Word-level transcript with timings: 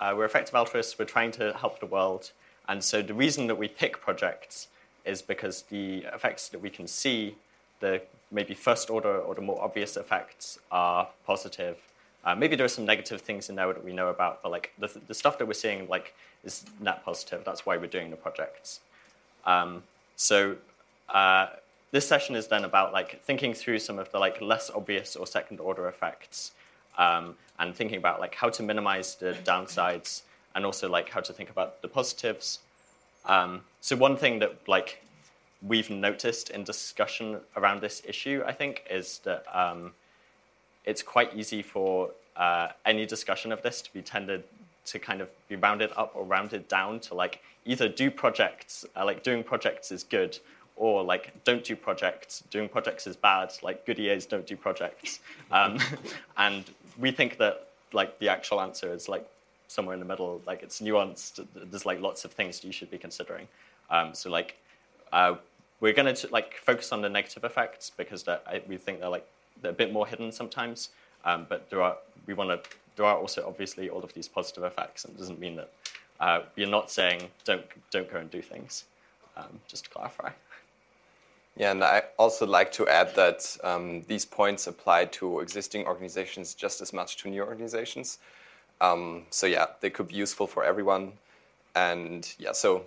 Uh, 0.00 0.14
we're 0.16 0.24
effective 0.24 0.54
altruists. 0.54 0.98
We're 0.98 1.04
trying 1.04 1.32
to 1.32 1.52
help 1.54 1.80
the 1.80 1.86
world. 1.86 2.32
And 2.68 2.84
so 2.84 3.02
the 3.02 3.14
reason 3.14 3.46
that 3.46 3.56
we 3.56 3.68
pick 3.68 4.00
projects 4.00 4.68
is 5.04 5.22
because 5.22 5.62
the 5.62 6.04
effects 6.12 6.48
that 6.50 6.60
we 6.60 6.70
can 6.70 6.86
see, 6.86 7.36
the 7.80 8.02
maybe 8.30 8.54
first 8.54 8.90
order 8.90 9.18
or 9.18 9.34
the 9.34 9.40
more 9.40 9.60
obvious 9.62 9.96
effects, 9.96 10.58
are 10.70 11.08
positive. 11.26 11.78
Uh, 12.24 12.34
maybe 12.34 12.56
there 12.56 12.66
are 12.66 12.68
some 12.68 12.84
negative 12.84 13.22
things 13.22 13.48
in 13.48 13.56
there 13.56 13.72
that 13.72 13.84
we 13.84 13.92
know 13.92 14.08
about, 14.08 14.42
but 14.42 14.52
like 14.52 14.72
the, 14.78 14.90
the 15.06 15.14
stuff 15.14 15.38
that 15.38 15.46
we're 15.46 15.54
seeing 15.54 15.88
like 15.88 16.14
is 16.44 16.64
net 16.80 17.04
positive. 17.04 17.42
That's 17.44 17.64
why 17.64 17.76
we're 17.76 17.86
doing 17.86 18.10
the 18.10 18.16
projects. 18.16 18.80
Um, 19.46 19.82
so 20.16 20.56
uh, 21.08 21.46
this 21.90 22.06
session 22.06 22.36
is 22.36 22.48
then 22.48 22.64
about 22.64 22.92
like 22.92 23.22
thinking 23.22 23.54
through 23.54 23.78
some 23.78 23.98
of 23.98 24.12
the 24.12 24.18
like 24.18 24.40
less 24.40 24.70
obvious 24.70 25.16
or 25.16 25.26
second 25.26 25.58
order 25.58 25.88
effects 25.88 26.52
um, 26.98 27.34
and 27.58 27.74
thinking 27.74 27.98
about 27.98 28.20
like 28.20 28.34
how 28.34 28.50
to 28.50 28.62
minimize 28.62 29.14
the 29.14 29.32
downsides 29.44 30.22
and 30.54 30.66
also 30.66 30.88
like 30.88 31.08
how 31.08 31.20
to 31.20 31.32
think 31.32 31.50
about 31.50 31.80
the 31.82 31.88
positives. 31.88 32.58
Um, 33.24 33.62
so 33.80 33.96
one 33.96 34.16
thing 34.16 34.38
that 34.40 34.68
like 34.68 35.02
we've 35.62 35.90
noticed 35.90 36.50
in 36.50 36.64
discussion 36.64 37.40
around 37.56 37.80
this 37.80 38.02
issue, 38.06 38.42
I 38.46 38.52
think, 38.52 38.84
is 38.90 39.20
that 39.20 39.44
um, 39.52 39.92
it's 40.84 41.02
quite 41.02 41.34
easy 41.34 41.62
for 41.62 42.10
uh, 42.36 42.68
any 42.84 43.06
discussion 43.06 43.52
of 43.52 43.62
this 43.62 43.82
to 43.82 43.92
be 43.92 44.02
tended 44.02 44.44
to 44.86 44.98
kind 44.98 45.20
of 45.20 45.28
be 45.48 45.56
rounded 45.56 45.90
up 45.96 46.12
or 46.14 46.24
rounded 46.24 46.66
down 46.68 47.00
to 47.00 47.14
like 47.14 47.42
either 47.64 47.88
do 47.88 48.10
projects, 48.10 48.86
uh, 48.96 49.04
like 49.04 49.22
doing 49.22 49.44
projects 49.44 49.92
is 49.92 50.02
good, 50.02 50.38
or 50.76 51.02
like 51.02 51.32
don't 51.44 51.64
do 51.64 51.76
projects, 51.76 52.42
doing 52.50 52.68
projects 52.68 53.06
is 53.06 53.16
bad, 53.16 53.52
like 53.62 53.84
good 53.84 53.98
don't 54.30 54.46
do 54.46 54.56
projects. 54.56 55.20
Um, 55.50 55.78
and 56.36 56.64
we 56.98 57.10
think 57.10 57.38
that 57.38 57.68
like 57.92 58.18
the 58.18 58.28
actual 58.28 58.60
answer 58.60 58.92
is 58.92 59.08
like 59.08 59.26
somewhere 59.68 59.94
in 59.94 60.00
the 60.00 60.06
middle, 60.06 60.42
like 60.46 60.62
it's 60.62 60.80
nuanced. 60.80 61.46
There's 61.54 61.86
like 61.86 62.00
lots 62.00 62.24
of 62.24 62.32
things 62.32 62.64
you 62.64 62.72
should 62.72 62.90
be 62.90 62.98
considering. 62.98 63.48
Um, 63.90 64.14
so 64.14 64.30
like 64.30 64.56
uh, 65.12 65.36
we're 65.80 65.92
going 65.92 66.12
to 66.12 66.28
like 66.30 66.54
focus 66.56 66.92
on 66.92 67.02
the 67.02 67.08
negative 67.08 67.44
effects 67.44 67.90
because 67.96 68.24
we 68.66 68.76
think 68.76 69.00
they're 69.00 69.08
like 69.08 69.26
they're 69.62 69.70
a 69.70 69.74
bit 69.74 69.92
more 69.92 70.06
hidden 70.06 70.32
sometimes. 70.32 70.90
Um, 71.24 71.46
but 71.48 71.68
there 71.70 71.82
are 71.82 71.96
we 72.26 72.34
want 72.34 72.50
to 72.50 72.70
there 72.96 73.06
are 73.06 73.16
also 73.16 73.46
obviously 73.46 73.88
all 73.88 74.02
of 74.02 74.12
these 74.14 74.28
positive 74.28 74.64
effects, 74.64 75.04
and 75.04 75.14
it 75.14 75.18
doesn't 75.18 75.38
mean 75.38 75.56
that 75.56 75.70
uh, 76.20 76.40
we're 76.56 76.66
not 76.66 76.90
saying 76.90 77.22
don't 77.44 77.64
don't 77.90 78.10
go 78.10 78.18
and 78.18 78.30
do 78.30 78.42
things. 78.42 78.84
Um, 79.36 79.60
just 79.68 79.84
to 79.84 79.90
clarify. 79.90 80.30
Yeah, 81.58 81.72
and 81.72 81.82
I 81.82 82.04
also 82.18 82.46
like 82.46 82.70
to 82.72 82.86
add 82.86 83.16
that 83.16 83.56
um, 83.64 84.02
these 84.06 84.24
points 84.24 84.68
apply 84.68 85.06
to 85.06 85.40
existing 85.40 85.86
organizations 85.86 86.54
just 86.54 86.80
as 86.80 86.92
much 86.92 87.16
to 87.18 87.28
new 87.28 87.42
organizations. 87.42 88.18
Um, 88.80 89.24
so 89.30 89.46
yeah, 89.48 89.66
they 89.80 89.90
could 89.90 90.06
be 90.06 90.14
useful 90.14 90.46
for 90.46 90.62
everyone. 90.62 91.12
And 91.74 92.32
yeah, 92.38 92.52
so 92.52 92.84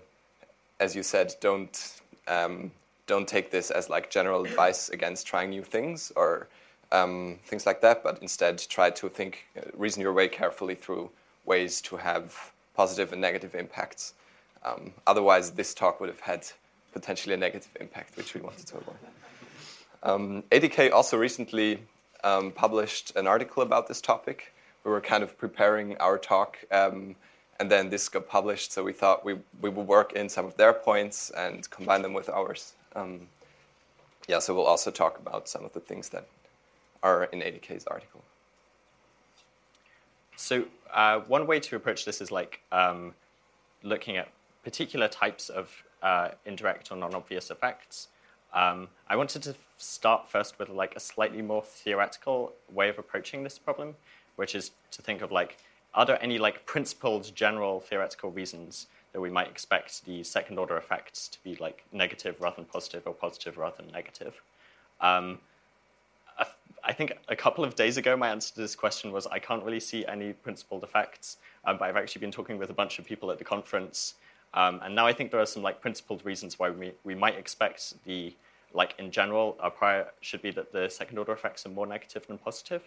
as 0.79 0.95
you 0.95 1.03
said, 1.03 1.35
don't 1.41 2.01
um, 2.29 2.71
don't 3.07 3.27
take 3.27 3.51
this 3.51 3.71
as 3.71 3.89
like 3.89 4.09
general 4.09 4.45
advice 4.45 4.87
against 4.87 5.27
trying 5.27 5.49
new 5.49 5.63
things 5.63 6.13
or 6.15 6.47
um, 6.93 7.39
things 7.43 7.65
like 7.65 7.81
that, 7.81 8.03
but 8.03 8.21
instead 8.21 8.57
try 8.69 8.89
to 8.89 9.09
think, 9.09 9.47
uh, 9.57 9.61
reason 9.73 10.01
your 10.01 10.13
way 10.13 10.29
carefully 10.29 10.75
through 10.75 11.09
ways 11.45 11.81
to 11.81 11.97
have 11.97 12.53
positive 12.73 13.11
and 13.11 13.21
negative 13.21 13.53
impacts. 13.53 14.13
Um, 14.63 14.93
otherwise, 15.07 15.51
this 15.51 15.73
talk 15.73 15.99
would 15.99 16.09
have 16.09 16.21
had 16.21 16.47
potentially 16.91 17.33
a 17.33 17.37
negative 17.37 17.75
impact, 17.79 18.17
which 18.17 18.33
we 18.33 18.41
wanted 18.41 18.67
to 18.67 18.77
avoid. 18.77 18.95
Um, 20.03 20.43
80K 20.51 20.91
also 20.91 21.17
recently 21.17 21.79
um, 22.23 22.51
published 22.51 23.15
an 23.15 23.27
article 23.27 23.63
about 23.63 23.87
this 23.87 24.01
topic. 24.01 24.53
We 24.83 24.91
were 24.91 25.01
kind 25.01 25.23
of 25.23 25.37
preparing 25.37 25.97
our 25.97 26.17
talk, 26.17 26.57
um, 26.71 27.15
and 27.59 27.69
then 27.69 27.89
this 27.89 28.09
got 28.09 28.27
published, 28.27 28.71
so 28.71 28.83
we 28.83 28.93
thought 28.93 29.23
we, 29.23 29.37
we 29.61 29.69
would 29.69 29.87
work 29.87 30.13
in 30.13 30.27
some 30.27 30.45
of 30.45 30.57
their 30.57 30.73
points 30.73 31.29
and 31.31 31.69
combine 31.69 32.01
them 32.01 32.13
with 32.13 32.29
ours. 32.29 32.73
Um, 32.95 33.27
yeah, 34.27 34.39
so 34.39 34.53
we'll 34.55 34.65
also 34.65 34.91
talk 34.91 35.19
about 35.19 35.47
some 35.47 35.63
of 35.65 35.73
the 35.73 35.79
things 35.79 36.09
that 36.09 36.27
are 37.03 37.25
in 37.25 37.39
80K's 37.39 37.85
article. 37.85 38.21
So 40.35 40.65
uh, 40.91 41.19
one 41.19 41.45
way 41.45 41.59
to 41.59 41.75
approach 41.75 42.05
this 42.05 42.21
is 42.21 42.31
like 42.31 42.61
um, 42.71 43.13
looking 43.83 44.17
at 44.17 44.29
particular 44.63 45.07
types 45.07 45.49
of 45.49 45.83
uh, 46.01 46.29
indirect 46.45 46.91
or 46.91 46.97
non-obvious 46.97 47.51
effects. 47.51 48.07
Um, 48.53 48.89
I 49.07 49.15
wanted 49.15 49.43
to 49.43 49.55
start 49.77 50.29
first 50.29 50.59
with 50.59 50.69
like 50.69 50.95
a 50.95 50.99
slightly 50.99 51.41
more 51.41 51.63
theoretical 51.63 52.53
way 52.71 52.89
of 52.89 52.99
approaching 52.99 53.43
this 53.43 53.57
problem, 53.57 53.95
which 54.35 54.55
is 54.55 54.71
to 54.91 55.01
think 55.01 55.21
of 55.21 55.31
like, 55.31 55.57
are 55.93 56.05
there 56.05 56.21
any 56.21 56.37
like 56.37 56.65
principled 56.65 57.33
general 57.35 57.79
theoretical 57.79 58.31
reasons 58.31 58.87
that 59.13 59.21
we 59.21 59.29
might 59.29 59.47
expect 59.47 60.05
the 60.05 60.23
second 60.23 60.57
order 60.57 60.77
effects 60.77 61.27
to 61.29 61.43
be 61.43 61.55
like 61.55 61.83
negative 61.91 62.35
rather 62.39 62.57
than 62.57 62.65
positive 62.65 63.03
or 63.05 63.13
positive 63.13 63.57
rather 63.57 63.77
than 63.77 63.91
negative? 63.91 64.41
Um, 64.99 65.39
I 66.83 66.93
think 66.93 67.13
a 67.27 67.35
couple 67.35 67.63
of 67.63 67.75
days 67.75 67.97
ago, 67.97 68.17
my 68.17 68.29
answer 68.29 68.53
to 68.55 68.61
this 68.61 68.75
question 68.75 69.11
was 69.11 69.27
I 69.27 69.39
can't 69.39 69.63
really 69.63 69.79
see 69.79 70.05
any 70.07 70.33
principled 70.33 70.83
effects, 70.83 71.37
um, 71.65 71.77
but 71.77 71.85
I've 71.85 71.97
actually 71.97 72.21
been 72.21 72.31
talking 72.31 72.57
with 72.57 72.69
a 72.69 72.73
bunch 72.73 72.97
of 72.97 73.05
people 73.05 73.29
at 73.31 73.37
the 73.37 73.43
conference 73.43 74.15
um, 74.53 74.81
and 74.83 74.93
now 74.95 75.07
I 75.07 75.13
think 75.13 75.31
there 75.31 75.39
are 75.39 75.45
some 75.45 75.63
like 75.63 75.81
principled 75.81 76.25
reasons 76.25 76.59
why 76.59 76.69
we, 76.69 76.91
we 77.03 77.15
might 77.15 77.35
expect 77.35 77.93
the, 78.05 78.33
like 78.73 78.95
in 78.97 79.11
general, 79.11 79.57
our 79.59 79.71
prior 79.71 80.07
should 80.21 80.41
be 80.41 80.51
that 80.51 80.71
the 80.71 80.89
second 80.89 81.17
order 81.17 81.31
effects 81.31 81.65
are 81.65 81.69
more 81.69 81.87
negative 81.87 82.27
than 82.27 82.37
positive. 82.37 82.83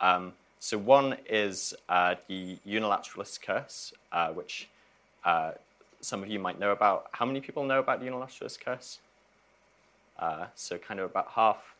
Um, 0.00 0.32
so 0.60 0.76
one 0.76 1.16
is 1.28 1.74
uh, 1.88 2.16
the 2.26 2.58
unilateralist 2.66 3.42
curse, 3.42 3.92
uh, 4.10 4.30
which 4.30 4.68
uh, 5.24 5.52
some 6.00 6.22
of 6.22 6.28
you 6.28 6.38
might 6.38 6.58
know 6.58 6.72
about. 6.72 7.06
How 7.12 7.26
many 7.26 7.40
people 7.40 7.64
know 7.64 7.78
about 7.78 8.00
the 8.00 8.06
unilateralist 8.06 8.60
curse? 8.60 8.98
Uh, 10.18 10.46
so 10.56 10.78
kind 10.78 10.98
of 10.98 11.10
about 11.10 11.28
half. 11.30 11.74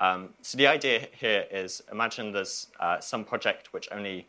Um, 0.00 0.30
so 0.42 0.58
the 0.58 0.66
idea 0.66 1.08
here 1.18 1.46
is 1.50 1.82
imagine 1.90 2.32
there's 2.32 2.68
uh, 2.78 3.00
some 3.00 3.24
project 3.24 3.72
which 3.72 3.88
only 3.90 4.26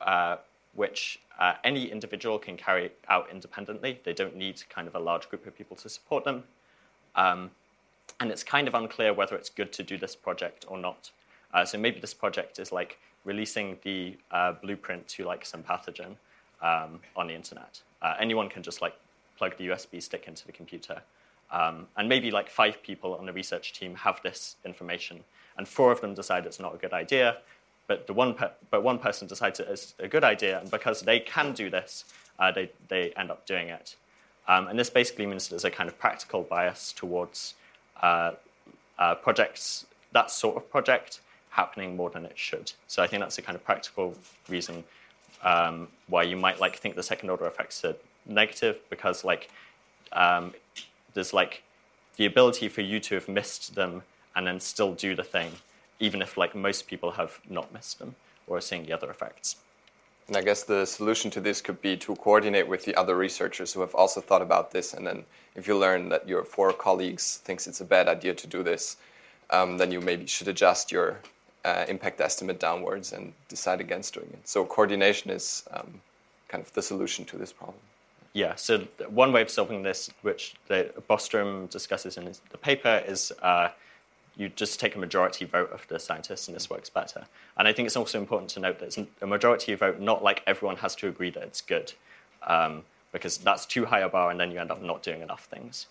uh, 0.00 0.36
which 0.74 1.20
uh, 1.38 1.54
any 1.64 1.90
individual 1.90 2.38
can 2.38 2.56
carry 2.56 2.90
out 3.08 3.28
independently. 3.30 4.00
They 4.04 4.12
don't 4.12 4.36
need 4.36 4.62
kind 4.68 4.88
of 4.88 4.94
a 4.94 4.98
large 4.98 5.28
group 5.28 5.46
of 5.46 5.56
people 5.56 5.76
to 5.76 5.88
support 5.88 6.24
them. 6.24 6.44
Um, 7.14 7.50
and 8.20 8.30
it's 8.30 8.42
kind 8.42 8.66
of 8.66 8.74
unclear 8.74 9.12
whether 9.12 9.36
it's 9.36 9.50
good 9.50 9.72
to 9.74 9.82
do 9.82 9.96
this 9.96 10.16
project 10.16 10.64
or 10.68 10.78
not. 10.78 11.10
Uh, 11.54 11.64
so 11.64 11.78
maybe 11.78 12.00
this 12.00 12.14
project 12.14 12.58
is 12.58 12.72
like 12.72 12.98
releasing 13.24 13.78
the 13.82 14.16
uh, 14.30 14.52
blueprint 14.52 15.06
to 15.08 15.24
like 15.24 15.44
some 15.44 15.62
pathogen 15.62 16.16
um, 16.62 17.00
on 17.16 17.28
the 17.28 17.34
internet. 17.34 17.80
Uh, 18.02 18.14
anyone 18.18 18.48
can 18.48 18.62
just 18.62 18.80
like 18.82 18.94
plug 19.36 19.56
the 19.56 19.68
USB 19.68 20.02
stick 20.02 20.24
into 20.26 20.44
the 20.46 20.52
computer. 20.52 21.02
Um, 21.50 21.86
and 21.96 22.08
maybe 22.08 22.30
like 22.30 22.50
five 22.50 22.82
people 22.82 23.14
on 23.14 23.24
the 23.24 23.32
research 23.32 23.72
team 23.72 23.94
have 23.96 24.20
this 24.22 24.56
information, 24.64 25.24
and 25.56 25.66
four 25.66 25.90
of 25.90 26.00
them 26.00 26.12
decide 26.12 26.44
it's 26.44 26.60
not 26.60 26.74
a 26.74 26.78
good 26.78 26.92
idea, 26.92 27.38
but 27.88 28.06
the 28.06 28.12
one 28.12 28.34
per, 28.34 28.52
but 28.70 28.84
one 28.84 28.98
person 28.98 29.26
decides 29.26 29.58
it's 29.58 29.94
a 29.98 30.06
good 30.06 30.22
idea, 30.22 30.60
and 30.60 30.70
because 30.70 31.00
they 31.00 31.18
can 31.18 31.52
do 31.52 31.68
this, 31.68 32.04
uh, 32.38 32.52
they 32.52 32.70
they 32.88 33.10
end 33.16 33.32
up 33.32 33.44
doing 33.46 33.68
it. 33.68 33.96
Um, 34.46 34.68
and 34.68 34.78
this 34.78 34.90
basically 34.90 35.26
means 35.26 35.48
there's 35.48 35.64
a 35.64 35.70
kind 35.70 35.88
of 35.88 35.98
practical 35.98 36.42
bias 36.42 36.92
towards 36.92 37.54
uh, 38.02 38.32
uh, 38.98 39.14
projects, 39.16 39.86
that 40.12 40.30
sort 40.30 40.56
of 40.56 40.70
project, 40.70 41.20
happening 41.50 41.96
more 41.96 42.10
than 42.10 42.24
it 42.24 42.38
should. 42.38 42.72
So 42.86 43.02
I 43.02 43.06
think 43.06 43.20
that's 43.20 43.38
a 43.38 43.42
kind 43.42 43.56
of 43.56 43.64
practical 43.64 44.14
reason 44.48 44.84
um, 45.42 45.88
why 46.06 46.22
you 46.22 46.36
might 46.36 46.60
like 46.60 46.76
think 46.76 46.94
the 46.94 47.02
second 47.02 47.30
order 47.30 47.46
effects 47.46 47.84
are 47.84 47.96
negative 48.26 48.78
because 48.90 49.24
like 49.24 49.50
um, 50.12 50.54
there's 51.14 51.32
like 51.32 51.62
the 52.16 52.26
ability 52.26 52.68
for 52.68 52.82
you 52.82 53.00
to 53.00 53.14
have 53.14 53.28
missed 53.28 53.74
them 53.74 54.02
and 54.36 54.46
then 54.46 54.60
still 54.60 54.92
do 54.94 55.14
the 55.14 55.24
thing 55.24 55.52
even 56.00 56.22
if 56.22 56.36
like 56.36 56.54
most 56.54 56.86
people 56.86 57.12
have 57.12 57.40
not 57.48 57.72
missed 57.72 57.98
them 57.98 58.14
or 58.46 58.58
are 58.58 58.60
seeing 58.60 58.84
the 58.84 58.92
other 58.92 59.10
effects. 59.10 59.56
And 60.28 60.36
I 60.36 60.42
guess 60.42 60.62
the 60.62 60.84
solution 60.84 61.30
to 61.32 61.40
this 61.40 61.62
could 61.62 61.80
be 61.80 61.96
to 61.96 62.14
coordinate 62.16 62.68
with 62.68 62.84
the 62.84 62.94
other 62.96 63.16
researchers 63.16 63.72
who 63.72 63.80
have 63.80 63.94
also 63.94 64.20
thought 64.20 64.42
about 64.42 64.70
this. 64.70 64.92
And 64.92 65.06
then 65.06 65.24
if 65.54 65.66
you 65.66 65.76
learn 65.76 66.10
that 66.10 66.28
your 66.28 66.44
four 66.44 66.72
colleagues 66.72 67.38
thinks 67.38 67.66
it's 67.66 67.80
a 67.80 67.84
bad 67.84 68.08
idea 68.08 68.34
to 68.34 68.46
do 68.46 68.62
this, 68.62 68.98
um, 69.50 69.78
then 69.78 69.90
you 69.90 70.02
maybe 70.02 70.26
should 70.26 70.48
adjust 70.48 70.92
your 70.92 71.18
uh, 71.64 71.86
impact 71.88 72.20
estimate 72.20 72.60
downwards 72.60 73.12
and 73.12 73.32
decide 73.48 73.80
against 73.80 74.14
doing 74.14 74.28
it. 74.32 74.46
So 74.46 74.66
coordination 74.66 75.30
is 75.30 75.64
um, 75.70 76.00
kind 76.48 76.62
of 76.62 76.72
the 76.74 76.82
solution 76.82 77.24
to 77.26 77.38
this 77.38 77.52
problem. 77.52 77.78
Yeah, 78.34 78.54
so 78.54 78.86
one 79.08 79.32
way 79.32 79.40
of 79.40 79.50
solving 79.50 79.82
this, 79.82 80.10
which 80.20 80.54
Bostrom 80.68 81.70
discusses 81.70 82.18
in 82.18 82.30
the 82.50 82.58
paper, 82.58 83.02
is 83.06 83.32
uh, 83.42 83.70
you 84.38 84.48
just 84.48 84.78
take 84.78 84.94
a 84.94 84.98
majority 84.98 85.44
vote 85.44 85.70
of 85.72 85.86
the 85.88 85.98
scientists 85.98 86.46
and 86.46 86.54
this 86.54 86.70
works 86.70 86.88
better. 86.88 87.26
And 87.56 87.66
I 87.66 87.72
think 87.72 87.86
it's 87.86 87.96
also 87.96 88.18
important 88.18 88.50
to 88.50 88.60
note 88.60 88.78
that 88.78 88.86
it's 88.86 88.98
a 89.20 89.26
majority 89.26 89.74
vote, 89.74 90.00
not 90.00 90.22
like 90.22 90.42
everyone 90.46 90.76
has 90.76 90.94
to 90.96 91.08
agree 91.08 91.30
that 91.30 91.42
it's 91.42 91.60
good, 91.60 91.92
um, 92.46 92.84
because 93.12 93.36
that's 93.38 93.66
too 93.66 93.86
high 93.86 94.00
a 94.00 94.08
bar 94.08 94.30
and 94.30 94.38
then 94.38 94.52
you 94.52 94.60
end 94.60 94.70
up 94.70 94.80
not 94.80 95.02
doing 95.02 95.22
enough 95.22 95.46
things. 95.46 95.88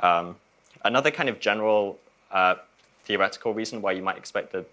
Um, 0.00 0.36
another 0.84 1.10
kind 1.10 1.28
of 1.28 1.38
general 1.38 1.98
uh, 2.30 2.56
theoretical 3.04 3.52
reason 3.52 3.82
why 3.82 3.92
you 3.92 4.02
might 4.02 4.16
expect 4.16 4.52
the 4.52 4.64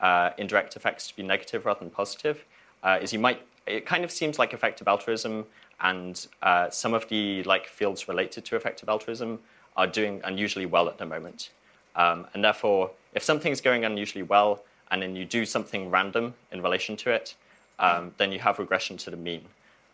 uh, 0.00 0.30
indirect 0.36 0.76
effects 0.76 1.08
to 1.08 1.16
be 1.16 1.22
negative 1.22 1.64
rather 1.64 1.80
than 1.80 1.90
positive 1.90 2.44
uh, 2.82 2.98
is 3.00 3.12
you 3.12 3.18
might 3.18 3.40
it 3.66 3.86
kind 3.86 4.02
of 4.02 4.10
seems 4.10 4.40
like 4.40 4.52
effective 4.52 4.88
altruism 4.88 5.44
and 5.80 6.26
uh, 6.42 6.68
some 6.68 6.94
of 6.94 7.08
the 7.08 7.42
like 7.44 7.66
fields 7.66 8.08
related 8.08 8.44
to 8.44 8.56
effective 8.56 8.88
altruism 8.88 9.38
are 9.76 9.86
doing 9.86 10.20
unusually 10.24 10.66
well 10.66 10.88
at 10.88 10.98
the 10.98 11.06
moment. 11.06 11.50
Um, 11.96 12.26
and 12.34 12.42
therefore, 12.42 12.90
if 13.14 13.22
something's 13.22 13.60
going 13.60 13.84
unusually 13.84 14.22
well 14.22 14.62
and 14.90 15.02
then 15.02 15.16
you 15.16 15.24
do 15.24 15.44
something 15.44 15.90
random 15.90 16.34
in 16.50 16.62
relation 16.62 16.96
to 16.98 17.10
it, 17.10 17.34
um, 17.78 18.12
then 18.16 18.32
you 18.32 18.38
have 18.38 18.58
regression 18.58 18.96
to 18.98 19.10
the 19.10 19.16
mean, 19.16 19.44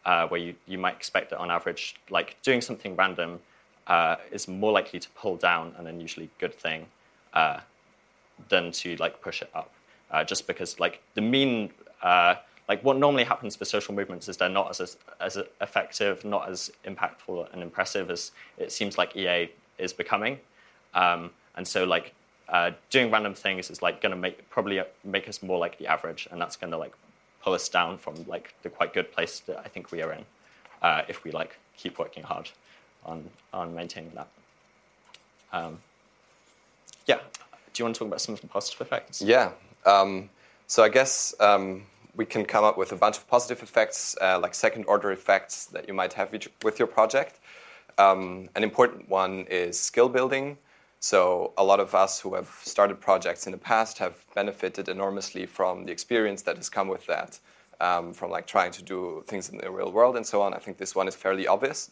uh, 0.04 0.26
where 0.28 0.40
you, 0.40 0.54
you 0.66 0.78
might 0.78 0.94
expect 0.94 1.30
that 1.30 1.38
on 1.38 1.50
average, 1.50 1.96
like 2.10 2.36
doing 2.42 2.60
something 2.60 2.94
random 2.96 3.40
uh, 3.86 4.16
is 4.30 4.46
more 4.46 4.72
likely 4.72 5.00
to 5.00 5.08
pull 5.10 5.36
down 5.36 5.74
an 5.78 5.86
unusually 5.86 6.30
good 6.38 6.54
thing 6.54 6.86
uh, 7.32 7.60
than 8.48 8.70
to 8.70 8.96
like 8.96 9.20
push 9.20 9.42
it 9.42 9.50
up. 9.54 9.72
Uh, 10.10 10.24
just 10.24 10.46
because 10.46 10.80
like 10.80 11.02
the 11.14 11.20
mean 11.20 11.70
uh, 12.02 12.34
like 12.68 12.84
what 12.84 12.98
normally 12.98 13.24
happens 13.24 13.56
for 13.56 13.64
social 13.64 13.94
movements 13.94 14.28
is 14.28 14.36
they're 14.36 14.48
not 14.48 14.78
as 14.78 14.96
as 15.20 15.38
effective, 15.60 16.24
not 16.24 16.48
as 16.48 16.70
impactful 16.84 17.52
and 17.52 17.62
impressive 17.62 18.10
as 18.10 18.32
it 18.58 18.70
seems 18.70 18.98
like 18.98 19.16
EA 19.16 19.50
is 19.78 19.92
becoming. 19.92 20.38
Um, 20.94 21.30
and 21.58 21.68
so 21.68 21.84
like 21.84 22.14
uh, 22.48 22.70
doing 22.88 23.10
random 23.10 23.34
things 23.34 23.68
is 23.68 23.82
like 23.82 24.00
going 24.00 24.12
to 24.12 24.16
make 24.16 24.48
probably 24.48 24.80
make 25.04 25.28
us 25.28 25.42
more 25.42 25.58
like 25.58 25.76
the 25.78 25.86
average, 25.86 26.26
and 26.30 26.40
that's 26.40 26.56
going 26.56 26.70
to 26.70 26.78
like 26.78 26.92
pull 27.42 27.52
us 27.52 27.68
down 27.68 27.98
from 27.98 28.14
like 28.26 28.54
the 28.62 28.70
quite 28.70 28.94
good 28.94 29.12
place 29.12 29.40
that 29.40 29.58
I 29.58 29.68
think 29.68 29.92
we 29.92 30.00
are 30.00 30.12
in 30.12 30.24
uh, 30.80 31.02
if 31.08 31.24
we 31.24 31.30
like 31.32 31.58
keep 31.76 31.98
working 31.98 32.22
hard 32.22 32.48
on 33.04 33.28
on 33.52 33.74
maintaining 33.74 34.12
that. 34.14 34.28
Um, 35.52 35.80
yeah. 37.06 37.18
Do 37.72 37.80
you 37.80 37.84
want 37.84 37.96
to 37.96 37.98
talk 37.98 38.08
about 38.08 38.20
some 38.20 38.34
of 38.34 38.40
the 38.40 38.46
positive 38.46 38.80
effects? 38.80 39.20
Yeah. 39.20 39.50
Um, 39.84 40.30
so 40.66 40.82
I 40.82 40.88
guess 40.88 41.34
um, 41.40 41.86
we 42.14 42.24
can 42.24 42.44
come 42.44 42.64
up 42.64 42.78
with 42.78 42.92
a 42.92 42.96
bunch 42.96 43.16
of 43.18 43.28
positive 43.28 43.62
effects, 43.62 44.16
uh, 44.20 44.38
like 44.38 44.54
second 44.54 44.84
order 44.86 45.10
effects 45.12 45.66
that 45.66 45.88
you 45.88 45.94
might 45.94 46.12
have 46.12 46.32
with 46.62 46.78
your 46.78 46.88
project. 46.88 47.40
Um, 47.98 48.48
an 48.54 48.62
important 48.62 49.08
one 49.08 49.46
is 49.50 49.78
skill 49.78 50.08
building. 50.08 50.56
So, 51.00 51.52
a 51.56 51.62
lot 51.62 51.78
of 51.78 51.94
us 51.94 52.20
who 52.20 52.34
have 52.34 52.48
started 52.62 53.00
projects 53.00 53.46
in 53.46 53.52
the 53.52 53.58
past 53.58 53.98
have 53.98 54.16
benefited 54.34 54.88
enormously 54.88 55.46
from 55.46 55.84
the 55.84 55.92
experience 55.92 56.42
that 56.42 56.56
has 56.56 56.68
come 56.68 56.88
with 56.88 57.06
that, 57.06 57.38
um, 57.80 58.12
from 58.12 58.30
like 58.32 58.48
trying 58.48 58.72
to 58.72 58.82
do 58.82 59.22
things 59.28 59.48
in 59.48 59.58
the 59.58 59.70
real 59.70 59.92
world 59.92 60.16
and 60.16 60.26
so 60.26 60.42
on. 60.42 60.54
I 60.54 60.58
think 60.58 60.76
this 60.76 60.96
one 60.96 61.06
is 61.06 61.14
fairly 61.14 61.46
obvious, 61.46 61.90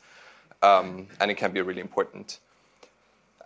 um, 0.63 1.07
and 1.21 1.31
it 1.31 1.37
can 1.37 1.53
be 1.53 1.61
really 1.61 1.81
important. 1.81 2.41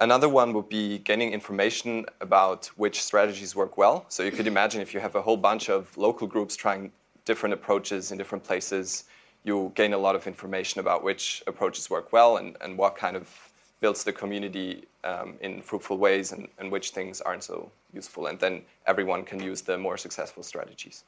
Another 0.01 0.31
one 0.31 0.55
would 0.55 0.71
be 0.71 0.99
gaining 1.01 1.33
information 1.33 2.06
about 2.23 2.67
which 2.77 3.03
strategies 3.03 3.55
work 3.55 3.77
well. 3.77 4.06
So 4.09 4.23
you 4.23 4.31
could 4.31 4.47
imagine 4.47 4.81
if 4.81 4.95
you 4.95 5.01
have 5.01 5.15
a 5.15 5.21
whole 5.21 5.37
bunch 5.37 5.69
of 5.69 5.95
local 5.99 6.27
groups 6.27 6.56
trying 6.56 6.91
different 7.27 7.53
approaches 7.53 8.11
in 8.11 8.17
different 8.17 8.43
places, 8.43 9.05
you 9.45 9.73
gain 9.75 9.93
a 9.93 9.99
lot 9.99 10.17
of 10.17 10.27
information 10.27 10.81
about 10.81 11.05
which 11.05 11.43
approaches 11.47 11.91
work 11.91 12.15
well 12.15 12.39
and, 12.39 12.56
and 12.63 12.79
what 12.79 12.97
kind 12.97 13.15
of 13.15 13.50
builds 13.81 14.05
the 14.05 14.12
community 14.12 14.85
um, 15.05 15.35
in 15.41 15.62
fruitful 15.62 15.99
ways 15.99 16.32
and, 16.32 16.49
and 16.59 16.71
which 16.71 16.91
things 16.91 17.21
aren't 17.21 17.44
so 17.44 17.71
useful. 17.93 18.27
And 18.27 18.38
then 18.38 18.62
everyone 18.87 19.25
can 19.25 19.43
use 19.43 19.62
the 19.62 19.79
more 19.79 19.97
successful 19.97 20.43
strategies. 20.43 21.05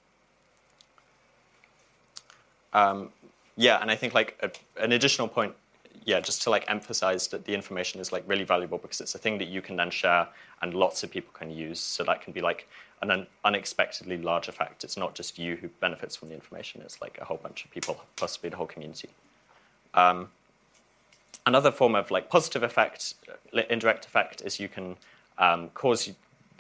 Um, 2.73 3.11
yeah, 3.57 3.79
and 3.83 3.91
I 3.91 3.97
think 3.97 4.15
like 4.15 4.39
a, 4.43 4.51
an 4.83 4.93
additional 4.93 5.29
point 5.29 5.55
yeah, 6.05 6.21
just 6.21 6.43
to 6.43 6.51
like 6.51 6.65
emphasize 6.69 7.29
that 7.29 7.45
the 7.45 7.55
information 7.55 8.01
is 8.01 8.13
like 8.13 8.25
really 8.27 8.45
valuable 8.45 8.79
because 8.79 9.01
it's 9.01 9.15
a 9.15 9.19
thing 9.19 9.39
that 9.39 9.49
you 9.49 9.63
can 9.63 9.77
then 9.77 9.91
share 9.91 10.27
and 10.61 10.75
lots 10.75 11.03
of 11.03 11.11
people 11.11 11.33
can 11.33 11.51
use. 11.51 11.81
So 11.81 12.03
that 12.05 12.23
can 12.23 12.33
be 12.33 12.41
like 12.41 12.69
an 13.03 13.11
un- 13.11 13.27
unexpectedly 13.45 14.17
large 14.19 14.49
effect. 14.49 14.85
It's 14.85 14.97
not 14.97 15.15
just 15.15 15.39
you 15.39 15.57
who 15.57 15.69
benefits 15.81 16.17
from 16.17 16.29
the 16.29 16.35
information. 16.35 16.81
It's 16.83 17.01
like 17.01 17.19
a 17.21 17.25
whole 17.25 17.37
bunch 17.37 17.65
of 17.65 17.71
people, 17.71 18.03
possibly 18.17 18.51
the 18.51 18.57
whole 18.57 18.67
community. 18.67 19.11
Um, 19.95 20.29
another 21.47 21.71
form 21.71 21.95
of 21.95 22.11
like 22.11 22.29
positive 22.29 22.63
effect, 22.63 23.15
indirect 23.71 24.07
effect, 24.07 24.43
is 24.43 24.61
you 24.61 24.69
can 24.69 24.97
um, 25.39 25.71
cause 25.71 26.11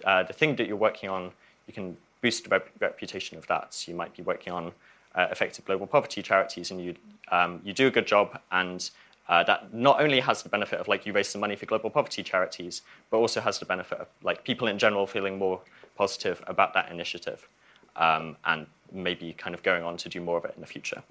uh, 0.04 0.22
the 0.22 0.32
thing 0.32 0.56
that 0.56 0.66
you're 0.66 0.76
working 0.76 1.10
on. 1.10 1.32
You 1.66 1.72
can 1.72 1.96
boost 2.20 2.44
the 2.44 2.50
rep- 2.50 2.70
reputation 2.80 3.38
of 3.38 3.46
that. 3.46 3.74
So 3.74 3.90
you 3.90 3.96
might 3.96 4.16
be 4.16 4.22
working 4.22 4.52
on 4.52 4.72
uh, 5.14 5.28
effective 5.30 5.64
global 5.64 5.86
poverty 5.86 6.22
charities, 6.22 6.70
and 6.70 6.82
you 6.82 6.94
um, 7.30 7.60
you 7.64 7.72
do 7.72 7.86
a 7.86 7.90
good 7.90 8.06
job, 8.06 8.38
and 8.50 8.90
uh, 9.28 9.42
that 9.44 9.72
not 9.72 10.00
only 10.00 10.20
has 10.20 10.42
the 10.42 10.48
benefit 10.48 10.80
of 10.80 10.88
like 10.88 11.06
you 11.06 11.12
raise 11.12 11.28
some 11.28 11.40
money 11.40 11.56
for 11.56 11.66
global 11.66 11.90
poverty 11.90 12.22
charities, 12.22 12.82
but 13.10 13.18
also 13.18 13.40
has 13.40 13.58
the 13.58 13.64
benefit 13.64 13.98
of 13.98 14.08
like 14.22 14.44
people 14.44 14.68
in 14.68 14.78
general 14.78 15.06
feeling 15.06 15.38
more 15.38 15.60
positive 15.96 16.42
about 16.46 16.74
that 16.74 16.90
initiative 16.90 17.48
um, 17.96 18.36
and 18.44 18.66
maybe 18.92 19.32
kind 19.34 19.54
of 19.54 19.62
going 19.62 19.82
on 19.82 19.96
to 19.96 20.08
do 20.08 20.20
more 20.20 20.36
of 20.36 20.44
it 20.44 20.52
in 20.54 20.60
the 20.60 20.66
future. 20.66 21.02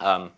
Um, 0.00 0.30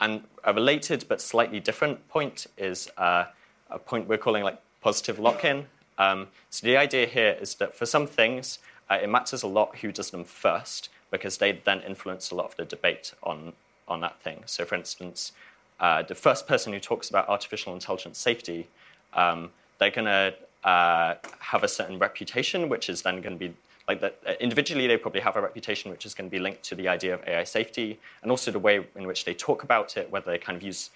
and 0.00 0.22
a 0.44 0.52
related 0.54 1.04
but 1.08 1.20
slightly 1.20 1.60
different 1.60 2.08
point 2.08 2.46
is 2.56 2.88
uh, 2.96 3.24
a 3.70 3.78
point 3.78 4.08
we're 4.08 4.18
calling 4.18 4.44
like 4.44 4.58
positive 4.80 5.18
lock-in. 5.18 5.66
Um, 5.98 6.28
so 6.50 6.66
the 6.66 6.76
idea 6.76 7.06
here 7.06 7.36
is 7.40 7.56
that 7.56 7.74
for 7.74 7.86
some 7.86 8.06
things, 8.06 8.60
uh, 8.88 8.98
it 9.02 9.08
matters 9.08 9.42
a 9.42 9.48
lot 9.48 9.78
who 9.78 9.90
does 9.92 10.10
them 10.10 10.24
first 10.24 10.88
because 11.10 11.38
they 11.38 11.60
then 11.64 11.80
influence 11.80 12.30
a 12.30 12.34
lot 12.34 12.46
of 12.46 12.56
the 12.56 12.64
debate 12.64 13.14
on, 13.22 13.52
on 13.88 14.00
that 14.00 14.20
thing. 14.20 14.42
So 14.46 14.64
for 14.64 14.76
instance, 14.76 15.32
uh, 15.80 16.02
the 16.02 16.14
first 16.14 16.46
person 16.46 16.72
who 16.72 16.80
talks 16.80 17.08
about 17.08 17.28
artificial 17.28 17.72
intelligence 17.72 18.18
safety, 18.18 18.68
um, 19.14 19.50
they're 19.78 19.90
going 19.90 20.06
to 20.06 20.34
uh, 20.64 21.14
have 21.40 21.64
a 21.64 21.68
certain 21.68 21.98
reputation, 21.98 22.68
which 22.68 22.88
is 22.88 23.02
then 23.02 23.20
going 23.20 23.38
to 23.38 23.48
be 23.48 23.54
like 23.88 24.00
that. 24.00 24.18
Uh, 24.26 24.32
individually, 24.40 24.86
they 24.86 24.96
probably 24.96 25.20
have 25.20 25.36
a 25.36 25.40
reputation 25.40 25.90
which 25.90 26.06
is 26.06 26.14
going 26.14 26.28
to 26.28 26.30
be 26.30 26.38
linked 26.38 26.62
to 26.64 26.74
the 26.74 26.86
idea 26.88 27.14
of 27.14 27.26
AI 27.26 27.44
safety, 27.44 27.98
and 28.22 28.30
also 28.30 28.50
the 28.50 28.58
way 28.58 28.86
in 28.94 29.06
which 29.06 29.24
they 29.24 29.34
talk 29.34 29.62
about 29.62 29.96
it, 29.96 30.10
whether 30.10 30.30
they 30.30 30.38
kind 30.38 30.56
of 30.56 30.62
use 30.62 30.90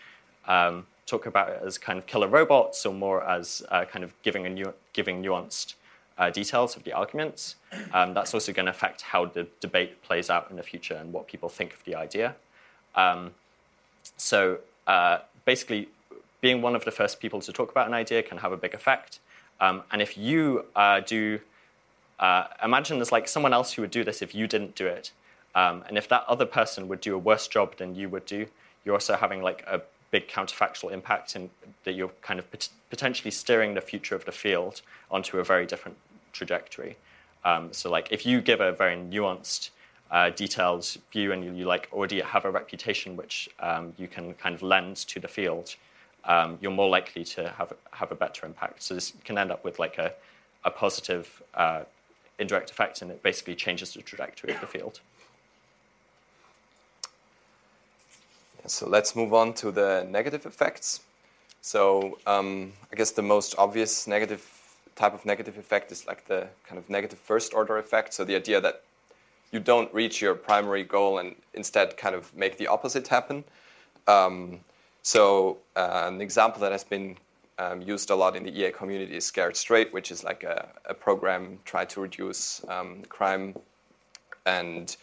um, 0.46 0.86
talk 1.06 1.26
about 1.26 1.48
it 1.48 1.62
as 1.64 1.78
kind 1.78 1.98
of 1.98 2.06
killer 2.06 2.28
robots 2.28 2.86
or 2.86 2.94
more 2.94 3.22
as 3.24 3.62
uh, 3.70 3.84
kind 3.84 4.04
of 4.04 4.12
giving 4.22 4.46
a 4.46 4.50
nu- 4.50 4.74
giving 4.92 5.22
nuanced 5.22 5.74
uh, 6.18 6.30
details 6.30 6.76
of 6.76 6.84
the 6.84 6.92
arguments. 6.92 7.56
Um, 7.92 8.14
that's 8.14 8.34
also 8.34 8.52
going 8.52 8.66
to 8.66 8.70
affect 8.70 9.02
how 9.02 9.24
the 9.24 9.46
debate 9.60 10.02
plays 10.02 10.30
out 10.30 10.48
in 10.50 10.56
the 10.56 10.62
future 10.62 10.94
and 10.94 11.12
what 11.12 11.26
people 11.26 11.48
think 11.48 11.72
of 11.72 11.82
the 11.84 11.94
idea. 11.94 12.36
Um, 12.94 13.32
so 14.16 14.58
uh, 14.86 15.18
basically, 15.44 15.88
being 16.40 16.60
one 16.60 16.74
of 16.76 16.84
the 16.84 16.90
first 16.90 17.20
people 17.20 17.40
to 17.40 17.52
talk 17.52 17.70
about 17.70 17.86
an 17.86 17.94
idea 17.94 18.22
can 18.22 18.38
have 18.38 18.52
a 18.52 18.56
big 18.56 18.74
effect. 18.74 19.20
Um, 19.60 19.82
and 19.90 20.02
if 20.02 20.18
you 20.18 20.64
uh, 20.74 21.00
do, 21.00 21.40
uh, 22.22 22.46
imagine 22.62 22.98
there's 22.98 23.10
like 23.10 23.26
someone 23.26 23.52
else 23.52 23.72
who 23.72 23.82
would 23.82 23.90
do 23.90 24.04
this 24.04 24.22
if 24.22 24.32
you 24.32 24.46
didn't 24.46 24.76
do 24.76 24.86
it. 24.86 25.10
Um, 25.56 25.84
and 25.88 25.98
if 25.98 26.08
that 26.08 26.24
other 26.28 26.46
person 26.46 26.86
would 26.88 27.00
do 27.00 27.14
a 27.14 27.18
worse 27.18 27.48
job 27.48 27.76
than 27.76 27.96
you 27.96 28.08
would 28.08 28.24
do, 28.24 28.46
you're 28.84 28.94
also 28.94 29.16
having 29.16 29.42
like 29.42 29.64
a 29.66 29.82
big 30.12 30.28
counterfactual 30.28 30.92
impact 30.92 31.34
in 31.34 31.50
that 31.84 31.94
you're 31.94 32.12
kind 32.22 32.38
of 32.38 32.48
pot- 32.50 32.68
potentially 32.90 33.30
steering 33.32 33.74
the 33.74 33.80
future 33.80 34.14
of 34.14 34.24
the 34.24 34.32
field 34.32 34.82
onto 35.10 35.40
a 35.40 35.44
very 35.44 35.66
different 35.66 35.96
trajectory. 36.32 36.96
Um, 37.44 37.72
so 37.72 37.90
like 37.90 38.08
if 38.12 38.24
you 38.24 38.40
give 38.40 38.60
a 38.60 38.70
very 38.70 38.96
nuanced 38.96 39.70
uh, 40.12 40.30
detailed 40.30 40.96
view 41.10 41.32
and 41.32 41.44
you, 41.44 41.52
you, 41.52 41.64
like 41.64 41.88
already 41.92 42.20
have 42.20 42.44
a 42.44 42.50
reputation 42.50 43.16
which 43.16 43.50
um, 43.58 43.94
you 43.98 44.06
can 44.06 44.34
kind 44.34 44.54
of 44.54 44.62
lend 44.62 44.96
to 44.96 45.18
the 45.18 45.26
field, 45.26 45.74
um, 46.24 46.56
you're 46.60 46.70
more 46.70 46.88
likely 46.88 47.24
to 47.24 47.48
have 47.58 47.72
have 47.90 48.12
a 48.12 48.14
better 48.14 48.46
impact. 48.46 48.82
So 48.82 48.94
this 48.94 49.12
can 49.24 49.38
end 49.38 49.50
up 49.50 49.64
with 49.64 49.80
like 49.80 49.98
a, 49.98 50.12
a 50.64 50.70
positive 50.70 51.42
uh, 51.54 51.82
indirect 52.42 52.70
effect, 52.70 53.02
and 53.02 53.10
it 53.10 53.22
basically 53.22 53.54
changes 53.54 53.94
the 53.94 54.02
trajectory 54.02 54.52
of 54.52 54.60
the 54.60 54.66
field. 54.66 55.00
So 58.66 58.88
let's 58.88 59.16
move 59.16 59.34
on 59.34 59.54
to 59.54 59.72
the 59.72 60.06
negative 60.08 60.46
effects. 60.46 61.00
So 61.62 62.18
um, 62.26 62.72
I 62.92 62.96
guess 62.96 63.10
the 63.10 63.22
most 63.22 63.54
obvious 63.58 64.06
negative 64.06 64.42
type 64.94 65.14
of 65.14 65.24
negative 65.24 65.58
effect 65.58 65.90
is 65.90 66.06
like 66.06 66.26
the 66.26 66.48
kind 66.66 66.78
of 66.78 66.88
negative 66.88 67.18
first 67.18 67.54
order 67.54 67.78
effect. 67.78 68.14
So 68.14 68.24
the 68.24 68.36
idea 68.36 68.60
that 68.60 68.82
you 69.52 69.60
don't 69.60 69.92
reach 69.92 70.20
your 70.20 70.34
primary 70.34 70.84
goal 70.84 71.18
and 71.18 71.34
instead 71.54 71.96
kind 71.96 72.14
of 72.14 72.34
make 72.34 72.56
the 72.56 72.66
opposite 72.66 73.08
happen. 73.08 73.44
Um, 74.06 74.60
so 75.02 75.58
uh, 75.76 76.04
an 76.06 76.20
example 76.20 76.60
that 76.60 76.72
has 76.72 76.84
been 76.84 77.16
um, 77.58 77.82
used 77.82 78.10
a 78.10 78.14
lot 78.14 78.36
in 78.36 78.44
the 78.44 78.50
EA 78.50 78.70
community 78.70 79.16
is 79.16 79.24
Scared 79.24 79.56
Straight, 79.56 79.92
which 79.92 80.10
is 80.10 80.24
like 80.24 80.42
a, 80.44 80.68
a 80.86 80.94
program 80.94 81.58
tried 81.64 81.90
to 81.90 82.00
reduce 82.00 82.64
um, 82.68 83.02
crime. 83.08 83.54
And 84.46 84.94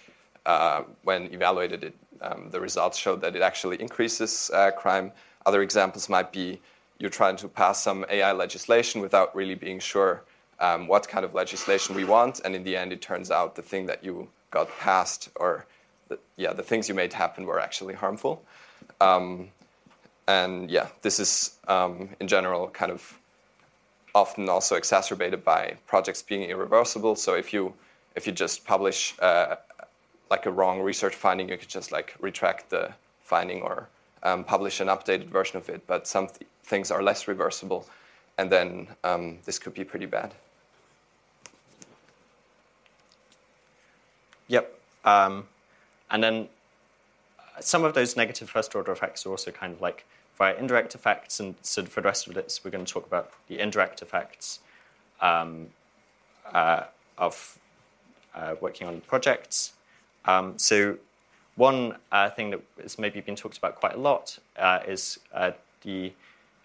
uh, 0.45 0.83
when 1.03 1.33
evaluated, 1.33 1.83
it, 1.83 1.95
um, 2.21 2.49
the 2.51 2.59
results 2.59 2.97
showed 2.97 3.21
that 3.21 3.35
it 3.35 3.41
actually 3.41 3.79
increases 3.81 4.51
uh, 4.53 4.71
crime. 4.71 5.11
Other 5.45 5.61
examples 5.61 6.09
might 6.09 6.31
be 6.31 6.59
you're 6.99 7.09
trying 7.09 7.37
to 7.37 7.47
pass 7.47 7.81
some 7.81 8.05
AI 8.09 8.33
legislation 8.33 9.01
without 9.01 9.33
really 9.35 9.55
being 9.55 9.79
sure 9.79 10.23
um, 10.59 10.87
what 10.87 11.07
kind 11.07 11.23
of 11.23 11.33
legislation 11.33 11.95
we 11.95 12.03
want, 12.03 12.41
and 12.43 12.53
in 12.53 12.63
the 12.63 12.75
end, 12.75 12.91
it 12.91 13.01
turns 13.01 13.31
out 13.31 13.55
the 13.55 13.61
thing 13.61 13.85
that 13.85 14.03
you 14.03 14.27
got 14.51 14.69
passed 14.79 15.29
or 15.35 15.65
the, 16.09 16.19
yeah, 16.35 16.51
the 16.51 16.63
things 16.63 16.89
you 16.89 16.95
made 16.95 17.13
happen 17.13 17.45
were 17.45 17.59
actually 17.59 17.93
harmful. 17.93 18.43
Um, 18.99 19.49
and 20.29 20.69
yeah, 20.69 20.87
this 21.01 21.19
is 21.19 21.57
um, 21.67 22.09
in 22.19 22.27
general 22.27 22.67
kind 22.67 22.91
of 22.91 23.19
often 24.13 24.47
also 24.47 24.75
exacerbated 24.75 25.43
by 25.43 25.75
projects 25.87 26.21
being 26.21 26.43
irreversible. 26.43 27.15
So 27.15 27.33
if 27.33 27.51
you 27.51 27.73
if 28.15 28.27
you 28.27 28.33
just 28.33 28.63
publish 28.63 29.15
uh, 29.19 29.55
like 30.29 30.45
a 30.45 30.51
wrong 30.51 30.81
research 30.81 31.15
finding, 31.15 31.49
you 31.49 31.57
could 31.57 31.67
just 31.67 31.91
like 31.91 32.15
retract 32.19 32.69
the 32.69 32.93
finding 33.21 33.63
or 33.63 33.89
um, 34.21 34.43
publish 34.43 34.79
an 34.81 34.87
updated 34.87 35.29
version 35.29 35.57
of 35.57 35.67
it. 35.67 35.81
But 35.87 36.05
some 36.05 36.27
th- 36.27 36.41
things 36.63 36.91
are 36.91 37.01
less 37.01 37.27
reversible, 37.27 37.87
and 38.37 38.51
then 38.51 38.87
um, 39.03 39.39
this 39.45 39.57
could 39.57 39.73
be 39.73 39.83
pretty 39.83 40.05
bad. 40.05 40.35
Yep. 44.47 44.79
Um, 45.05 45.47
and 46.11 46.23
then 46.23 46.49
some 47.61 47.83
of 47.83 47.95
those 47.95 48.15
negative 48.15 48.47
first 48.47 48.75
order 48.75 48.91
effects 48.91 49.25
are 49.25 49.31
also 49.31 49.49
kind 49.49 49.73
of 49.73 49.81
like 49.81 50.05
via 50.39 50.55
indirect 50.55 50.95
effects. 50.95 51.39
And 51.39 51.53
so 51.61 51.85
for 51.85 52.01
the 52.01 52.05
rest 52.05 52.25
of 52.25 52.33
this, 52.33 52.61
we're 52.63 52.71
going 52.71 52.85
to 52.85 52.91
talk 52.91 53.05
about 53.05 53.33
the 53.47 53.59
indirect 53.59 54.01
effects 54.01 54.61
um, 55.21 55.67
uh, 56.51 56.85
of 57.17 57.59
uh, 58.33 58.55
working 58.59 58.87
on 58.87 59.01
projects. 59.01 59.73
Um, 60.25 60.57
so 60.57 60.97
one 61.55 61.97
uh, 62.11 62.29
thing 62.29 62.49
that 62.51 62.61
has 62.81 62.97
maybe 62.97 63.19
been 63.19 63.35
talked 63.35 63.57
about 63.57 63.75
quite 63.75 63.93
a 63.93 63.99
lot 63.99 64.39
uh, 64.57 64.79
is 64.87 65.19
uh, 65.33 65.51
the 65.83 66.13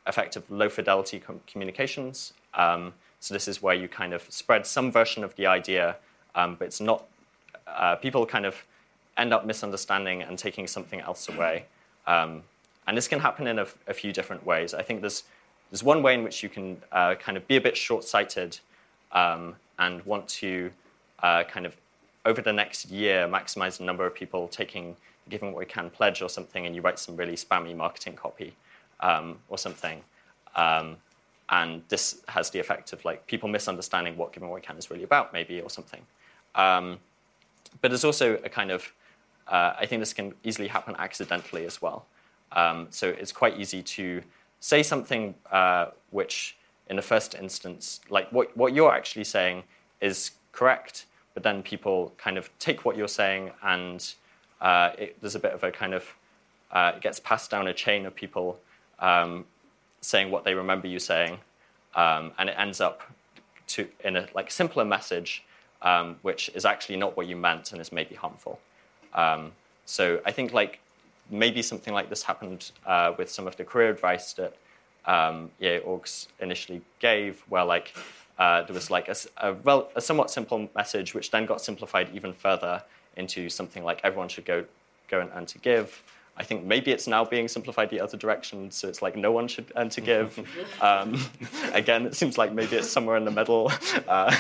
effect 0.07 0.37
of 0.37 0.49
low 0.51 0.69
fidelity 0.69 1.19
com- 1.19 1.41
communications. 1.47 2.33
Um, 2.55 2.95
so 3.19 3.35
this 3.35 3.49
is 3.49 3.61
where 3.61 3.75
you 3.75 3.89
kind 3.89 4.15
of 4.15 4.23
spread 4.31 4.67
some 4.67 4.93
version 4.93 5.25
of 5.25 5.35
the 5.35 5.47
idea, 5.47 5.97
um, 6.35 6.57
but 6.57 6.67
it's 6.67 6.81
not. 6.81 7.05
Uh, 7.67 7.97
people 7.97 8.25
kind 8.27 8.47
of 8.47 8.65
end 9.17 9.33
up 9.33 9.47
misunderstanding 9.47 10.23
and 10.23 10.39
taking 10.39 10.67
something 10.67 11.01
else 11.01 11.29
away. 11.29 11.65
Um, 12.07 12.43
and 12.87 12.97
this 12.97 13.09
can 13.09 13.21
happen 13.21 13.47
in 13.47 13.59
a, 13.59 13.67
a, 13.87 13.95
few 13.95 14.13
different 14.13 14.45
ways. 14.45 14.75
I 14.75 14.83
think 14.83 15.01
there's, 15.01 15.25
there's 15.71 15.83
one 15.83 16.03
way 16.03 16.15
in 16.15 16.23
which 16.23 16.43
you 16.43 16.49
can 16.49 16.83
uh, 16.93 17.15
kind 17.15 17.37
of 17.37 17.47
be 17.49 17.57
a 17.57 17.61
bit 17.61 17.77
short 17.77 18.05
sighted 18.05 18.59
um, 19.13 19.57
and 19.79 20.05
want 20.05 20.29
to 20.29 20.71
uh, 21.23 21.45
kind 21.45 21.67
of, 21.67 21.77
over 22.27 22.43
the 22.43 22.53
next 22.53 22.91
year, 22.91 23.27
maximize 23.29 23.79
the 23.79 23.85
number 23.85 24.07
of 24.07 24.15
people 24.15 24.49
taking 24.49 24.97
Giving 25.31 25.53
What 25.53 25.59
We 25.61 25.65
Can 25.65 25.89
pledge 25.89 26.21
or 26.21 26.29
something, 26.29 26.67
and 26.67 26.75
you 26.75 26.83
write 26.83 26.99
some 26.99 27.17
really 27.17 27.37
spammy 27.37 27.75
marketing 27.75 28.15
copy 28.15 28.55
um, 29.01 29.39
or 29.49 29.57
something. 29.57 30.03
Um, 30.55 30.97
and 31.49 31.83
this 31.89 32.23
has 32.29 32.51
the 32.51 32.59
effect 32.59 32.93
of 32.93 33.05
like 33.05 33.27
people 33.27 33.49
misunderstanding 33.49 34.17
what 34.17 34.33
Giving 34.33 34.49
What 34.51 34.57
We 34.57 34.61
Can 34.61 34.77
is 34.77 34.91
really 34.91 35.05
about, 35.05 35.33
maybe, 35.33 35.61
or 35.61 35.71
something. 35.71 36.03
Um, 36.55 36.99
but 37.81 37.91
there's 37.91 38.05
also 38.05 38.35
a 38.45 38.49
kind 38.49 38.71
of 38.71 38.93
uh, 39.49 39.75
I 39.79 39.87
think 39.87 40.01
this 40.01 40.13
can 40.13 40.35
easily 40.43 40.69
happen 40.69 40.95
accidentally 40.99 41.67
as 41.67 41.83
well. 41.83 42.07
Um, 42.55 42.87
so 42.91 43.09
it's 43.09 43.33
quite 43.33 43.59
easy 43.59 43.83
to 43.83 44.23
say 44.61 44.83
something 44.83 45.35
uh, 45.51 45.87
which, 46.11 46.57
in 46.89 46.97
the 46.97 47.03
first 47.03 47.35
instance, 47.35 48.01
like 48.09 48.31
what, 48.33 48.57
what 48.57 48.75
you're 48.75 48.95
actually 48.95 49.25
saying 49.25 49.65
is 50.01 50.33
correct, 50.53 51.07
but 51.35 51.43
then 51.43 51.63
people 51.63 52.13
kind 52.17 52.39
of 52.39 52.49
take 52.59 52.85
what 52.85 52.97
you're 52.97 53.09
saying 53.09 53.51
and 53.63 54.15
uh, 54.61 54.91
it, 54.99 55.21
there's 55.21 55.35
a 55.35 55.41
bit 55.41 55.53
of 55.53 55.63
a 55.65 55.71
kind 55.71 55.95
of, 55.95 56.05
uh, 56.73 56.93
it 56.97 57.03
gets 57.03 57.21
passed 57.21 57.51
down 57.51 57.67
a 57.67 57.75
chain 57.75 58.07
of 58.07 58.15
people 58.15 58.59
um, 59.01 59.45
saying 60.01 60.31
what 60.31 60.45
they 60.45 60.55
remember 60.55 60.87
you 60.87 60.99
saying, 60.99 61.39
um, 61.95 62.33
and 62.39 62.49
it 62.49 62.57
ends 62.59 62.81
up 62.81 63.03
to 63.67 63.89
in 64.05 64.17
a 64.17 64.29
like 64.35 64.51
simpler 64.51 64.85
message, 64.85 65.45
um, 65.83 66.17
which 66.23 66.51
is 66.55 66.65
actually 66.65 66.97
not 66.97 67.17
what 67.17 67.27
you 67.27 67.37
meant 67.37 67.73
and 67.73 67.81
is 67.81 67.93
maybe 67.93 68.15
harmful. 68.15 68.61
Um, 69.15 69.53
so 69.85 70.21
I 70.25 70.33
think 70.33 70.53
like 70.53 70.81
maybe 71.31 71.63
something 71.63 71.95
like 71.95 72.09
this 72.09 72.23
happened 72.23 72.71
uh, 72.87 73.13
with 73.17 73.31
some 73.31 73.47
of 73.47 73.57
the 73.57 73.65
career 73.65 73.91
advice 73.91 74.33
that 74.35 74.57
um, 75.07 75.51
EA 75.61 75.81
Orgs 75.81 76.29
initially 76.41 76.83
gave, 76.99 77.43
where 77.49 77.65
like 77.65 77.95
uh, 78.39 78.63
there 78.63 78.75
was 78.75 78.91
like 78.91 79.09
a, 79.09 79.15
a, 79.39 79.53
well, 79.53 79.91
a, 79.95 80.01
somewhat 80.01 80.31
simple 80.31 80.69
message, 80.75 81.15
which 81.15 81.31
then 81.31 81.47
got 81.47 81.61
simplified 81.61 82.09
even 82.15 82.33
further 82.33 82.83
into 83.17 83.49
something 83.49 83.85
like 83.85 84.01
everyone 84.03 84.29
should 84.29 84.45
go 84.45 84.65
go 85.09 85.21
and 85.21 85.31
earn 85.35 85.47
to 85.47 85.59
give. 85.59 86.03
I 86.37 86.43
think 86.43 86.65
maybe 86.65 86.91
it's 86.91 87.07
now 87.07 87.25
being 87.25 87.47
simplified 87.47 87.91
the 87.91 88.01
other 88.01 88.17
direction, 88.17 88.71
so 88.71 88.89
it's 88.89 89.03
like 89.03 89.15
no 89.15 89.31
one 89.31 89.47
should 89.47 89.71
earn 89.77 89.89
to 89.91 90.01
give. 90.01 90.39
um, 90.81 91.21
again, 91.73 92.07
it 92.07 92.15
seems 92.17 92.37
like 92.37 92.53
maybe 92.53 92.77
it's 92.77 92.91
somewhere 92.91 93.17
in 93.17 93.25
the 93.25 93.31
middle. 93.31 93.71
Uh, 94.09 94.35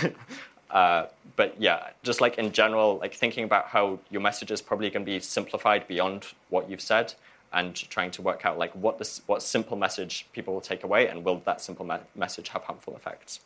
uh, 0.74 1.06
but 1.36 1.58
yeah, 1.60 1.90
just 2.02 2.20
like 2.20 2.36
in 2.36 2.50
general, 2.50 2.98
like 2.98 3.14
thinking 3.14 3.44
about 3.44 3.68
how 3.68 3.98
your 4.10 4.20
message 4.20 4.50
is 4.50 4.60
probably 4.60 4.90
going 4.90 5.06
to 5.06 5.10
be 5.10 5.20
simplified 5.20 5.86
beyond 5.86 6.26
what 6.50 6.68
you've 6.68 6.80
said, 6.80 7.14
and 7.52 7.76
trying 7.88 8.10
to 8.10 8.20
work 8.20 8.44
out 8.44 8.58
like 8.58 8.72
what 8.72 8.98
this 8.98 9.22
what 9.26 9.40
simple 9.40 9.76
message 9.76 10.26
people 10.32 10.52
will 10.52 10.60
take 10.60 10.82
away, 10.82 11.06
and 11.06 11.24
will 11.24 11.40
that 11.46 11.60
simple 11.60 11.86
me- 11.86 12.04
message 12.16 12.48
have 12.48 12.64
harmful 12.64 12.94
effects? 12.96 13.40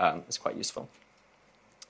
Um, 0.00 0.24
is 0.28 0.36
quite 0.36 0.56
useful. 0.56 0.88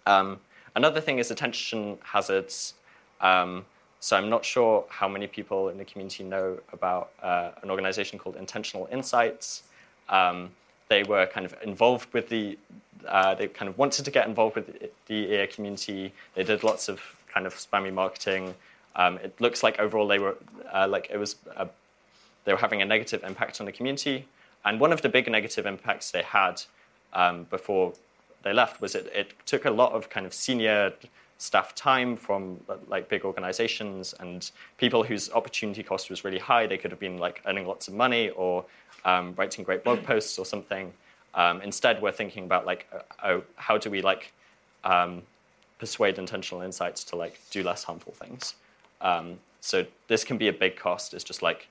Um, 0.07 0.41
another 0.77 1.01
thing 1.01 1.19
is 1.19 1.31
attention 1.31 1.97
hazards. 2.03 2.75
Um, 3.23 3.65
so 4.01 4.19
I'm 4.19 4.29
not 4.29 4.45
sure 4.45 4.85
how 4.91 5.09
many 5.09 5.27
people 5.27 5.71
in 5.71 5.79
the 5.79 5.85
community 5.87 6.25
know 6.25 6.59
about 6.75 7.13
uh, 7.23 7.53
an 7.63 7.71
organization 7.71 8.19
called 8.19 8.37
Intentional 8.37 8.87
Insights. 8.93 9.63
Um, 10.11 10.51
they 10.89 11.03
were 11.03 11.27
kind 11.27 11.47
of 11.47 11.55
involved 11.63 12.13
with 12.13 12.29
the 12.29 12.59
uh, 13.07 13.35
they 13.35 13.49
kind 13.49 13.69
of 13.69 13.77
wanted 13.77 14.05
to 14.05 14.11
get 14.11 14.27
involved 14.27 14.57
with 14.57 14.91
the 15.07 15.15
EA 15.15 15.47
community. 15.47 16.13
They 16.35 16.43
did 16.43 16.65
lots 16.65 16.89
of 16.89 17.01
kind 17.33 17.47
of 17.47 17.55
spammy 17.55 17.93
marketing. 17.93 18.55
Um, 18.97 19.19
it 19.19 19.39
looks 19.41 19.63
like 19.63 19.79
overall 19.79 20.07
they 20.07 20.19
were 20.19 20.37
uh, 20.73 20.87
like 20.89 21.09
it 21.11 21.19
was 21.19 21.37
a, 21.57 21.69
they 22.45 22.53
were 22.53 22.59
having 22.59 22.81
a 22.81 22.85
negative 22.85 23.23
impact 23.25 23.61
on 23.61 23.67
the 23.67 23.73
community. 23.73 24.27
And 24.65 24.81
one 24.81 24.93
of 24.93 25.03
the 25.03 25.09
big 25.09 25.31
negative 25.31 25.67
impacts 25.67 26.11
they 26.11 26.23
had 26.23 26.63
um, 27.13 27.45
before 27.45 27.93
they 28.43 28.53
left 28.53 28.81
was 28.81 28.95
it, 28.95 29.11
it 29.15 29.35
took 29.47 29.65
a 29.65 29.71
lot 29.71 29.93
of 29.93 30.09
kind 30.09 30.25
of 30.25 30.33
senior 30.33 30.93
staff 31.39 31.75
time 31.75 32.17
from 32.17 32.61
like 32.89 33.09
big 33.09 33.25
organizations 33.25 34.15
and 34.21 34.51
people 34.79 35.03
whose 35.03 35.31
opportunity 35.33 35.83
cost 35.83 36.09
was 36.09 36.25
really 36.25 36.39
high. 36.39 36.67
They 36.67 36.79
could 36.79 36.91
have 36.91 37.01
been 37.01 37.19
like 37.19 37.43
earning 37.47 37.67
lots 37.67 37.89
of 37.89 37.95
money 37.95 38.31
or 38.31 38.65
um, 39.05 39.35
writing 39.37 39.65
great 39.65 39.85
blog 39.85 40.03
posts 40.03 40.39
or 40.39 40.47
something. 40.47 40.93
Um, 41.35 41.61
instead, 41.63 42.01
we're 42.01 42.13
thinking 42.13 42.45
about 42.45 42.65
like, 42.67 42.87
oh, 43.23 43.43
how 43.57 43.77
do 43.79 43.91
we 43.91 44.03
like 44.03 44.33
um, 44.85 45.23
persuade 45.79 46.19
intentional 46.19 46.63
insights 46.63 47.05
to 47.05 47.17
like 47.17 47.41
do 47.51 47.63
less 47.63 47.85
harmful 47.85 48.13
things? 48.13 48.55
Um, 49.01 49.39
so 49.61 49.85
this 50.09 50.25
can 50.25 50.39
be 50.39 50.49
a 50.49 50.53
big 50.53 50.77
cost. 50.77 51.15
It's 51.15 51.25
just 51.25 51.43
like 51.43 51.69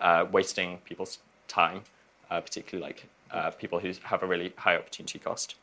uh, 0.00 0.26
wasting 0.30 0.78
people's 0.84 1.18
time, 1.46 1.82
uh, 2.30 2.40
particularly 2.40 2.86
like 2.86 3.06
uh, 3.30 3.50
people 3.50 3.78
who 3.78 3.92
have 4.02 4.22
a 4.22 4.26
really 4.26 4.52
high 4.56 4.76
opportunity 4.76 5.18
cost. 5.18 5.54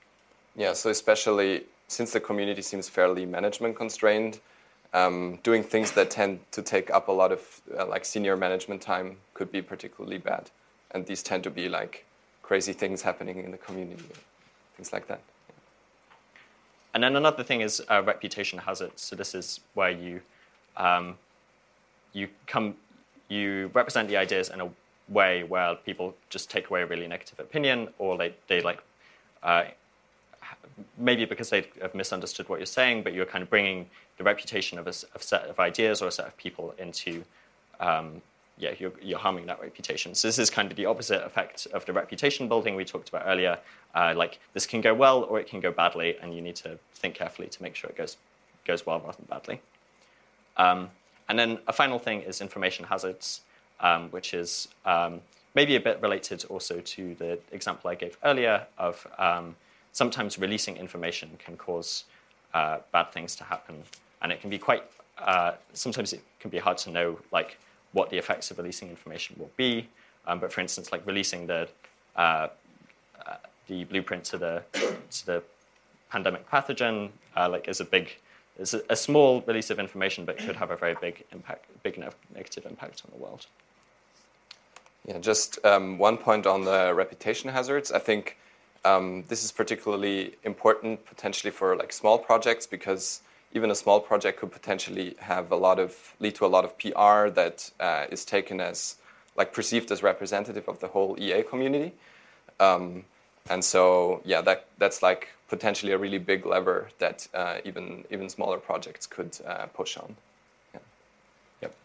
Yeah. 0.56 0.74
So 0.74 0.90
especially 0.90 1.66
since 1.88 2.12
the 2.12 2.20
community 2.20 2.62
seems 2.62 2.90
fairly 2.90 3.26
management 3.26 3.76
constrained, 3.76 4.40
um, 4.94 5.40
doing 5.44 5.64
things 5.64 5.92
that 5.92 6.10
tend 6.10 6.40
to 6.52 6.62
take 6.62 6.90
up 6.90 7.10
a 7.10 7.12
lot 7.12 7.32
of 7.32 7.62
uh, 7.78 7.86
like 7.86 8.06
senior 8.06 8.38
management 8.38 8.82
time 8.82 9.18
could 9.34 9.52
be 9.52 9.62
particularly 9.62 10.18
bad, 10.18 10.50
and 10.96 11.06
these 11.06 11.22
tend 11.22 11.44
to 11.44 11.52
be 11.52 11.68
like 11.70 12.06
crazy 12.42 12.74
things 12.74 13.02
happening 13.02 13.38
in 13.44 13.52
the 13.52 13.58
community, 13.58 14.04
things 14.76 14.94
like 14.94 15.08
that. 15.08 15.22
And 16.94 17.04
then 17.04 17.16
another 17.18 17.44
thing 17.44 17.60
is 17.62 17.84
uh, 17.92 18.02
reputation 18.02 18.58
hazards. 18.58 19.02
So 19.02 19.16
this 19.16 19.36
is 19.36 19.60
where 19.74 19.92
you 19.92 20.22
um, 20.78 21.18
you 22.14 22.30
come 22.48 22.76
you 23.28 23.70
represent 23.74 24.08
the 24.08 24.18
ideas 24.18 24.50
in 24.50 24.62
a 24.62 24.70
way 25.10 25.44
where 25.44 25.76
people 25.76 26.16
just 26.30 26.50
take 26.50 26.70
away 26.70 26.82
a 26.84 26.86
really 26.86 27.08
negative 27.08 27.40
opinion, 27.40 27.90
or 28.00 28.18
they 28.18 28.34
they 28.48 28.62
like. 28.62 28.82
Uh, 29.44 29.66
maybe 30.98 31.26
because 31.26 31.50
they 31.50 31.68
have 31.82 31.96
misunderstood 31.96 32.50
what 32.50 32.60
you're 32.60 32.66
saying, 32.66 33.04
but 33.04 33.14
you're 33.14 33.26
kind 33.26 33.42
of 33.42 33.50
bringing 33.50 33.90
the 34.18 34.24
reputation 34.24 34.78
of 34.78 34.88
a, 34.88 34.94
set 34.94 35.44
of 35.46 35.60
ideas 35.60 36.02
or 36.02 36.08
a 36.08 36.12
set 36.12 36.28
of 36.28 36.36
people 36.38 36.74
into 36.78 37.24
um, 37.80 38.22
yeah, 38.58 38.74
you're, 38.80 38.94
you're 39.02 39.20
harming 39.20 39.46
that 39.48 39.62
reputation. 39.62 40.16
So 40.16 40.28
this 40.28 40.40
is 40.40 40.50
kind 40.50 40.72
of 40.72 40.78
the 40.78 40.86
opposite 40.86 41.26
effect 41.26 41.68
of 41.74 41.86
the 41.86 41.94
reputation 41.94 42.48
building 42.48 42.76
we 42.76 42.86
talked 42.86 43.10
about 43.10 43.24
earlier. 43.26 43.58
Uh, 43.94 44.14
like 44.16 44.40
this 44.54 44.66
can 44.66 44.82
go 44.82 44.94
well 44.94 45.24
or 45.24 45.40
it 45.40 45.48
can 45.48 45.60
go 45.60 45.72
badly, 45.72 46.18
and 46.22 46.34
you 46.34 46.42
need 46.42 46.56
to 46.58 46.78
think 46.94 47.16
carefully 47.16 47.48
to 47.50 47.64
make 47.64 47.76
sure 47.76 47.90
it 47.90 47.98
goes 47.98 48.18
goes 48.66 48.86
well 48.86 49.00
rather 49.00 49.18
than 49.18 49.26
badly. 49.30 49.62
Um, 50.58 50.90
and 51.30 51.38
then 51.38 51.60
a 51.68 51.74
final 51.74 52.00
thing 52.00 52.22
is 52.22 52.42
information 52.42 52.86
hazards, 52.86 53.42
um, 53.80 54.10
which 54.10 54.34
is 54.34 54.70
um, 54.86 55.22
maybe 55.54 55.76
a 55.76 55.80
bit 55.80 56.02
related 56.02 56.46
also 56.46 56.80
to 56.80 57.16
the 57.16 57.40
example 57.52 57.90
I 57.90 57.96
gave 57.96 58.18
earlier 58.24 58.66
of 58.78 59.06
um, 59.18 59.56
sometimes 59.92 60.40
releasing 60.40 60.78
information 60.78 61.30
can 61.38 61.58
cause 61.58 62.06
uh, 62.54 62.80
bad 62.92 63.12
things 63.12 63.36
to 63.38 63.44
happen, 63.44 63.84
and 64.22 64.32
it 64.32 64.42
can 64.42 64.50
be 64.50 64.58
quite. 64.58 64.84
Uh, 65.18 65.54
sometimes 65.74 66.12
it 66.12 66.22
can 66.40 66.50
be 66.50 66.58
hard 66.58 66.78
to 66.78 66.90
know 66.90 67.20
like 67.32 67.58
what 67.96 68.10
the 68.10 68.18
effects 68.18 68.52
of 68.52 68.58
releasing 68.58 68.90
information 68.90 69.36
will 69.40 69.52
be. 69.56 69.88
Um, 70.28 70.40
but 70.40 70.52
for 70.52 70.62
instance, 70.62 70.92
like 70.92 71.06
releasing 71.08 71.48
the 71.48 71.68
uh, 72.16 72.48
uh, 73.26 73.38
the 73.68 73.86
blueprint 73.86 74.24
to 74.26 74.38
the 74.38 74.64
to 75.12 75.26
the 75.26 75.44
pandemic 76.10 76.50
pathogen, 76.50 77.10
uh, 77.36 77.50
like 77.50 77.68
is 77.68 77.80
a 77.80 77.86
big 77.86 78.18
is 78.60 78.76
a, 78.90 78.96
small 78.96 79.42
release 79.48 79.70
of 79.70 79.80
information, 79.80 80.24
but 80.26 80.38
could 80.38 80.56
have 80.56 80.72
a 80.72 80.78
very 80.78 80.96
big 81.02 81.24
impact, 81.34 81.66
big 81.84 81.98
ne- 81.98 82.08
negative 82.34 82.66
impact 82.66 83.02
on 83.06 83.12
the 83.18 83.22
world. 83.22 83.48
Yeah, 85.06 85.20
just 85.20 85.64
um, 85.66 85.98
one 85.98 86.18
point 86.18 86.48
on 86.48 86.64
the 86.64 86.94
reputation 86.94 87.50
hazards. 87.50 87.92
I 87.92 88.00
think 88.00 88.38
um, 88.86 89.26
this 89.28 89.44
is 89.44 89.52
particularly 89.52 90.36
important 90.44 91.06
potentially 91.06 91.52
for 91.52 91.76
like 91.76 91.92
small 91.92 92.18
projects 92.18 92.66
because 92.66 93.22
even 93.56 93.72
a 93.72 93.76
small 93.76 94.02
project 94.02 94.40
could 94.40 94.52
potentially 94.52 95.16
have 95.18 95.50
a 95.52 95.56
lot 95.56 95.80
of 95.80 96.14
lead 96.20 96.36
to 96.36 96.46
a 96.46 96.52
lot 96.56 96.66
of 96.66 96.78
PR 96.78 97.30
that 97.30 97.72
uh, 97.80 98.06
is 98.12 98.26
taken 98.26 98.60
as 98.60 98.98
like 99.38 99.54
perceived 99.54 99.92
as 99.92 100.04
representative 100.04 100.68
of 100.68 100.80
the 100.82 100.88
whole 100.88 101.16
EA 101.18 101.42
community. 101.42 101.94
Um, 102.60 103.06
and 103.50 103.64
so 103.64 104.22
yeah, 104.26 104.42
that 104.42 104.68
that's 104.78 105.02
like 105.02 105.30
potentially 105.48 105.94
a 105.94 105.98
really 105.98 106.18
big 106.18 106.46
lever 106.46 106.90
that 107.00 107.28
uh, 107.34 107.58
even 107.64 108.04
even 108.12 108.30
smaller 108.30 108.58
projects 108.58 109.08
could 109.08 109.38
uh, 109.48 109.68
push 109.68 109.98
on. 109.98 110.16
Yeah. 110.74 110.80
Yep. 111.62 111.76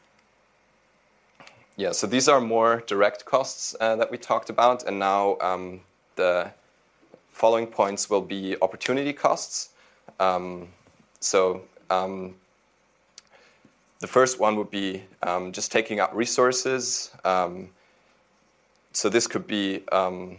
Yeah. 1.77 1.93
So 1.93 2.07
these 2.09 2.29
are 2.29 2.41
more 2.41 2.83
direct 2.87 3.25
costs 3.25 3.77
uh, 3.81 3.95
that 3.97 4.11
we 4.11 4.19
talked 4.19 4.51
about, 4.51 4.83
and 4.85 4.99
now 4.99 5.39
um, 5.41 5.81
the 6.17 6.51
following 7.33 7.67
points 7.67 8.11
will 8.11 8.23
be 8.23 8.57
opportunity 8.61 9.13
costs. 9.13 9.69
Um, 10.19 10.69
so 11.21 11.63
um, 11.91 12.35
the 14.01 14.07
first 14.07 14.41
one 14.41 14.57
would 14.57 14.71
be 14.71 15.03
um, 15.23 15.53
just 15.53 15.71
taking 15.71 16.01
up 16.01 16.11
resources. 16.15 17.11
Um, 17.25 17.69
so 18.93 19.09
this 19.09 19.27
could 19.27 19.47
be, 19.47 19.87
um, 19.93 20.39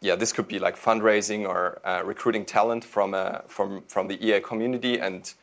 yeah, 0.00 0.14
this 0.14 0.32
could 0.32 0.48
be 0.48 0.58
like 0.58 0.78
fundraising 0.78 1.46
or 1.46 1.80
uh, 1.84 2.02
recruiting 2.04 2.44
talent 2.44 2.84
from 2.84 3.14
a, 3.14 3.42
from 3.48 3.82
from 3.88 4.06
the 4.06 4.16
EA 4.24 4.40
community, 4.40 5.00
and 5.00 5.34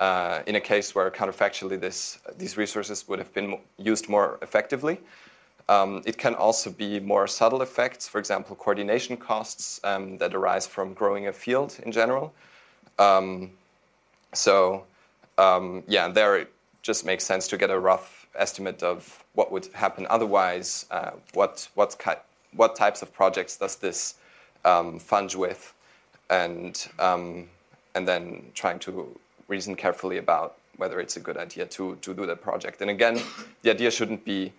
uh, 0.00 0.42
in 0.46 0.56
a 0.56 0.60
case 0.60 0.94
where 0.94 1.10
counterfactually 1.10 1.80
this 1.80 2.18
these 2.36 2.56
resources 2.56 3.08
would 3.08 3.18
have 3.18 3.32
been 3.32 3.58
used 3.78 4.08
more 4.08 4.38
effectively. 4.42 5.00
Um, 5.70 6.02
it 6.06 6.16
can 6.16 6.34
also 6.34 6.70
be 6.70 6.98
more 6.98 7.26
subtle 7.26 7.60
effects, 7.62 8.08
for 8.08 8.18
example, 8.18 8.56
coordination 8.56 9.16
costs 9.18 9.80
um, 9.84 10.16
that 10.18 10.34
arise 10.34 10.66
from 10.66 10.94
growing 10.94 11.26
a 11.26 11.32
field 11.32 11.78
in 11.84 11.92
general. 11.92 12.32
Um, 12.98 13.50
so 14.32 14.84
um, 15.38 15.82
yeah, 15.86 16.08
there 16.08 16.36
it 16.36 16.52
just 16.82 17.04
makes 17.04 17.24
sense 17.24 17.48
to 17.48 17.56
get 17.56 17.70
a 17.70 17.78
rough 17.78 18.26
estimate 18.36 18.82
of 18.82 19.24
what 19.34 19.50
would 19.52 19.66
happen 19.72 20.06
otherwise. 20.10 20.86
Uh, 20.90 21.12
what 21.34 21.68
what 21.74 21.96
what 22.54 22.76
types 22.76 23.02
of 23.02 23.12
projects 23.12 23.56
does 23.56 23.76
this 23.76 24.14
um, 24.64 24.98
fund 24.98 25.34
with, 25.34 25.74
and 26.30 26.88
um, 26.98 27.48
and 27.94 28.06
then 28.06 28.44
trying 28.54 28.78
to 28.80 29.18
reason 29.48 29.74
carefully 29.74 30.18
about 30.18 30.56
whether 30.76 31.00
it's 31.00 31.16
a 31.16 31.20
good 31.20 31.36
idea 31.36 31.66
to 31.66 31.96
to 31.96 32.14
do 32.14 32.26
that 32.26 32.42
project. 32.42 32.80
And 32.80 32.90
again, 32.90 33.20
the 33.62 33.70
idea 33.70 33.90
shouldn't 33.90 34.24
be 34.24 34.52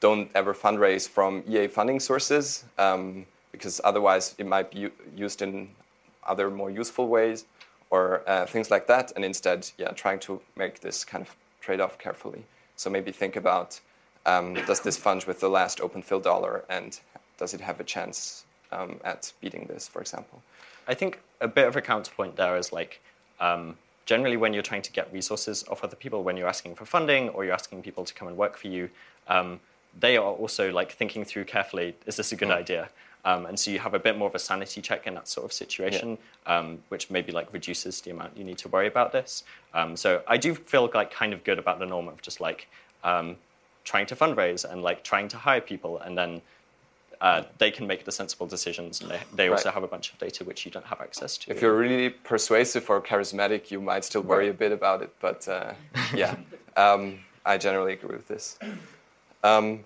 don't 0.00 0.30
ever 0.34 0.52
fundraise 0.52 1.08
from 1.08 1.42
EA 1.48 1.66
funding 1.66 1.98
sources 2.00 2.64
um, 2.78 3.24
because 3.52 3.80
otherwise 3.84 4.34
it 4.38 4.46
might 4.46 4.70
be 4.70 4.90
used 5.16 5.40
in 5.40 5.68
other 6.26 6.50
more 6.50 6.70
useful 6.70 7.08
ways 7.08 7.44
or 7.90 8.22
uh, 8.28 8.46
things 8.46 8.70
like 8.70 8.86
that, 8.86 9.12
and 9.14 9.24
instead, 9.24 9.70
yeah, 9.78 9.90
trying 9.90 10.18
to 10.18 10.40
make 10.56 10.80
this 10.80 11.04
kind 11.04 11.22
of 11.22 11.36
trade-off 11.60 11.98
carefully. 11.98 12.44
So 12.76 12.90
maybe 12.90 13.12
think 13.12 13.36
about 13.36 13.80
um, 14.26 14.54
does 14.66 14.80
this 14.80 14.96
fund 14.96 15.24
with 15.24 15.40
the 15.40 15.48
last 15.48 15.80
Open 15.80 16.02
Phil 16.02 16.20
dollar, 16.20 16.64
and 16.68 16.98
does 17.38 17.54
it 17.54 17.60
have 17.60 17.80
a 17.80 17.84
chance 17.84 18.44
um, 18.72 19.00
at 19.04 19.32
beating 19.40 19.66
this, 19.66 19.86
for 19.86 20.00
example? 20.00 20.42
I 20.88 20.94
think 20.94 21.20
a 21.40 21.48
bit 21.48 21.66
of 21.66 21.76
a 21.76 21.80
counterpoint 21.80 22.36
there 22.36 22.56
is 22.56 22.72
like 22.72 23.00
um, 23.40 23.76
generally 24.06 24.36
when 24.36 24.52
you're 24.52 24.62
trying 24.62 24.82
to 24.82 24.92
get 24.92 25.12
resources 25.12 25.64
off 25.70 25.84
other 25.84 25.96
people, 25.96 26.22
when 26.22 26.36
you're 26.36 26.48
asking 26.48 26.74
for 26.74 26.84
funding 26.84 27.28
or 27.30 27.44
you're 27.44 27.54
asking 27.54 27.82
people 27.82 28.04
to 28.04 28.14
come 28.14 28.28
and 28.28 28.36
work 28.36 28.56
for 28.56 28.68
you, 28.68 28.90
um, 29.28 29.60
they 29.98 30.16
are 30.16 30.32
also 30.32 30.72
like 30.72 30.92
thinking 30.92 31.24
through 31.24 31.44
carefully: 31.44 31.96
is 32.06 32.16
this 32.16 32.32
a 32.32 32.36
good 32.36 32.48
mm. 32.48 32.56
idea? 32.56 32.88
Um, 33.24 33.46
and 33.46 33.58
so 33.58 33.70
you 33.70 33.78
have 33.78 33.94
a 33.94 33.98
bit 33.98 34.18
more 34.18 34.28
of 34.28 34.34
a 34.34 34.38
sanity 34.38 34.82
check 34.82 35.06
in 35.06 35.14
that 35.14 35.28
sort 35.28 35.46
of 35.46 35.52
situation, 35.52 36.18
yeah. 36.46 36.58
um, 36.58 36.78
which 36.88 37.10
maybe 37.10 37.32
like 37.32 37.52
reduces 37.52 38.00
the 38.02 38.10
amount 38.10 38.36
you 38.36 38.44
need 38.44 38.58
to 38.58 38.68
worry 38.68 38.86
about 38.86 39.12
this. 39.12 39.44
Um, 39.72 39.96
so 39.96 40.22
I 40.26 40.36
do 40.36 40.54
feel 40.54 40.90
like 40.92 41.10
kind 41.10 41.32
of 41.32 41.42
good 41.42 41.58
about 41.58 41.78
the 41.78 41.86
norm 41.86 42.08
of 42.08 42.20
just 42.20 42.40
like 42.40 42.68
um, 43.02 43.36
trying 43.84 44.06
to 44.06 44.16
fundraise 44.16 44.70
and 44.70 44.82
like 44.82 45.04
trying 45.04 45.28
to 45.28 45.38
hire 45.38 45.60
people, 45.60 45.98
and 46.00 46.18
then 46.18 46.42
uh, 47.20 47.44
they 47.56 47.70
can 47.70 47.86
make 47.86 48.04
the 48.04 48.12
sensible 48.12 48.46
decisions, 48.46 49.00
and 49.00 49.10
they, 49.10 49.20
they 49.34 49.48
also 49.48 49.68
right. 49.68 49.74
have 49.74 49.82
a 49.82 49.88
bunch 49.88 50.12
of 50.12 50.18
data 50.18 50.44
which 50.44 50.66
you 50.66 50.70
don't 50.70 50.86
have 50.86 51.00
access 51.00 51.38
to. 51.38 51.50
If 51.50 51.62
you're 51.62 51.76
really 51.76 52.10
persuasive 52.10 52.88
or 52.90 53.00
charismatic, 53.00 53.70
you 53.70 53.80
might 53.80 54.04
still 54.04 54.22
worry 54.22 54.46
right. 54.46 54.54
a 54.54 54.58
bit 54.58 54.72
about 54.72 55.00
it, 55.00 55.14
but 55.20 55.48
uh, 55.48 55.72
yeah, 56.14 56.36
um, 56.76 57.20
I 57.46 57.56
generally 57.56 57.94
agree 57.94 58.16
with 58.16 58.28
this. 58.28 58.58
Um, 59.42 59.80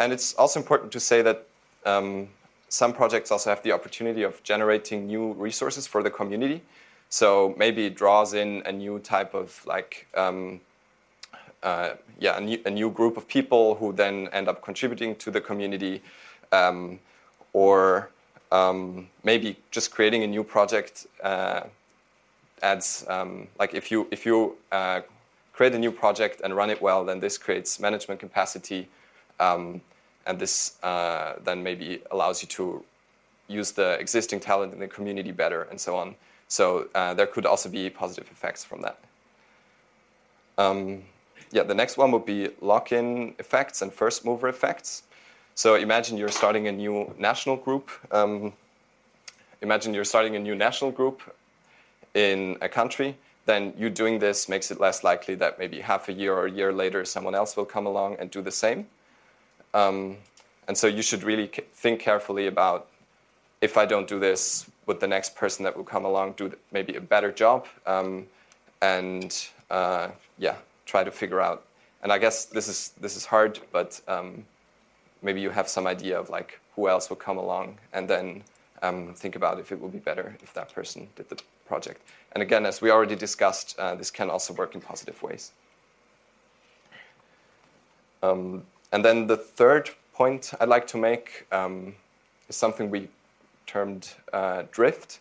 and 0.00 0.12
it's 0.12 0.34
also 0.34 0.58
important 0.58 0.90
to 0.92 1.00
say 1.00 1.22
that 1.22 1.46
um, 1.86 2.28
some 2.72 2.94
projects 2.94 3.30
also 3.30 3.50
have 3.50 3.62
the 3.62 3.70
opportunity 3.70 4.22
of 4.22 4.42
generating 4.44 5.06
new 5.06 5.34
resources 5.34 5.86
for 5.86 6.02
the 6.02 6.10
community. 6.10 6.62
So 7.10 7.54
maybe 7.58 7.84
it 7.84 7.94
draws 7.94 8.32
in 8.32 8.62
a 8.64 8.72
new 8.72 8.98
type 8.98 9.34
of 9.34 9.60
like, 9.66 10.06
um, 10.14 10.58
uh, 11.62 11.90
yeah, 12.18 12.38
a 12.38 12.40
new, 12.40 12.58
a 12.64 12.70
new, 12.70 12.90
group 12.90 13.18
of 13.18 13.28
people 13.28 13.74
who 13.74 13.92
then 13.92 14.28
end 14.32 14.48
up 14.48 14.62
contributing 14.62 15.16
to 15.16 15.30
the 15.30 15.38
community, 15.38 16.00
um, 16.50 16.98
or 17.52 18.08
um, 18.50 19.06
maybe 19.22 19.58
just 19.70 19.90
creating 19.90 20.22
a 20.22 20.26
new 20.26 20.42
project 20.42 21.06
uh, 21.22 21.64
adds 22.62 23.04
um, 23.08 23.48
like 23.58 23.74
if 23.74 23.90
you 23.90 24.08
if 24.10 24.24
you 24.24 24.56
uh, 24.70 25.02
create 25.52 25.74
a 25.74 25.78
new 25.78 25.92
project 25.92 26.40
and 26.42 26.56
run 26.56 26.70
it 26.70 26.80
well, 26.80 27.04
then 27.04 27.20
this 27.20 27.36
creates 27.36 27.78
management 27.78 28.18
capacity. 28.18 28.88
Um, 29.38 29.82
and 30.26 30.38
this 30.38 30.76
uh, 30.82 31.34
then 31.44 31.62
maybe 31.62 32.02
allows 32.10 32.42
you 32.42 32.48
to 32.48 32.84
use 33.48 33.72
the 33.72 33.98
existing 33.98 34.40
talent 34.40 34.72
in 34.72 34.80
the 34.80 34.88
community 34.88 35.32
better 35.32 35.62
and 35.70 35.80
so 35.80 35.96
on. 35.96 36.14
So 36.48 36.88
uh, 36.94 37.14
there 37.14 37.26
could 37.26 37.46
also 37.46 37.68
be 37.68 37.90
positive 37.90 38.30
effects 38.30 38.64
from 38.64 38.82
that. 38.82 38.98
Um, 40.58 41.02
yeah, 41.50 41.62
the 41.62 41.74
next 41.74 41.96
one 41.96 42.10
would 42.12 42.26
be 42.26 42.50
lock-in 42.60 43.34
effects 43.38 43.82
and 43.82 43.92
first 43.92 44.24
mover 44.24 44.48
effects. 44.48 45.02
So 45.54 45.74
imagine 45.74 46.16
you're 46.16 46.28
starting 46.28 46.68
a 46.68 46.72
new 46.72 47.14
national 47.18 47.56
group. 47.56 47.90
Um, 48.10 48.52
imagine 49.60 49.92
you're 49.92 50.04
starting 50.04 50.36
a 50.36 50.38
new 50.38 50.54
national 50.54 50.90
group 50.90 51.20
in 52.14 52.56
a 52.60 52.68
country. 52.68 53.16
Then 53.44 53.74
you 53.76 53.90
doing 53.90 54.18
this 54.18 54.48
makes 54.48 54.70
it 54.70 54.80
less 54.80 55.04
likely 55.04 55.34
that 55.36 55.58
maybe 55.58 55.80
half 55.80 56.08
a 56.08 56.12
year 56.12 56.32
or 56.34 56.46
a 56.46 56.50
year 56.50 56.72
later 56.72 57.04
someone 57.04 57.34
else 57.34 57.56
will 57.56 57.64
come 57.64 57.86
along 57.86 58.16
and 58.18 58.30
do 58.30 58.40
the 58.40 58.52
same. 58.52 58.86
Um, 59.74 60.16
and 60.68 60.76
so 60.76 60.86
you 60.86 61.02
should 61.02 61.22
really 61.22 61.50
think 61.74 62.00
carefully 62.00 62.46
about 62.46 62.88
if 63.60 63.76
I 63.76 63.86
don't 63.86 64.08
do 64.08 64.18
this, 64.18 64.70
would 64.86 65.00
the 65.00 65.06
next 65.06 65.36
person 65.36 65.64
that 65.64 65.76
will 65.76 65.84
come 65.84 66.04
along 66.04 66.32
do 66.32 66.52
maybe 66.72 66.96
a 66.96 67.00
better 67.00 67.32
job? 67.32 67.66
Um, 67.86 68.26
and 68.80 69.48
uh, 69.70 70.08
yeah, 70.38 70.56
try 70.86 71.04
to 71.04 71.10
figure 71.10 71.40
out. 71.40 71.64
And 72.02 72.12
I 72.12 72.18
guess 72.18 72.46
this 72.46 72.68
is 72.68 72.92
this 73.00 73.16
is 73.16 73.24
hard, 73.24 73.60
but 73.70 74.00
um, 74.08 74.44
maybe 75.22 75.40
you 75.40 75.50
have 75.50 75.68
some 75.68 75.86
idea 75.86 76.18
of 76.18 76.30
like 76.30 76.58
who 76.74 76.88
else 76.88 77.08
will 77.08 77.16
come 77.16 77.38
along, 77.38 77.78
and 77.92 78.08
then 78.08 78.42
um, 78.82 79.14
think 79.14 79.36
about 79.36 79.60
if 79.60 79.70
it 79.70 79.80
would 79.80 79.92
be 79.92 79.98
better 79.98 80.36
if 80.42 80.52
that 80.54 80.74
person 80.74 81.08
did 81.14 81.28
the 81.28 81.40
project. 81.66 82.00
And 82.32 82.42
again, 82.42 82.66
as 82.66 82.82
we 82.82 82.90
already 82.90 83.14
discussed, 83.14 83.78
uh, 83.78 83.94
this 83.94 84.10
can 84.10 84.30
also 84.30 84.52
work 84.54 84.74
in 84.74 84.80
positive 84.80 85.22
ways. 85.22 85.52
Um, 88.22 88.64
and 88.92 89.04
then 89.04 89.26
the 89.26 89.36
third 89.36 89.90
point 90.12 90.52
I'd 90.60 90.68
like 90.68 90.86
to 90.88 90.98
make 90.98 91.46
um, 91.50 91.94
is 92.48 92.56
something 92.56 92.90
we 92.90 93.08
termed 93.66 94.10
uh, 94.32 94.64
drift. 94.70 95.20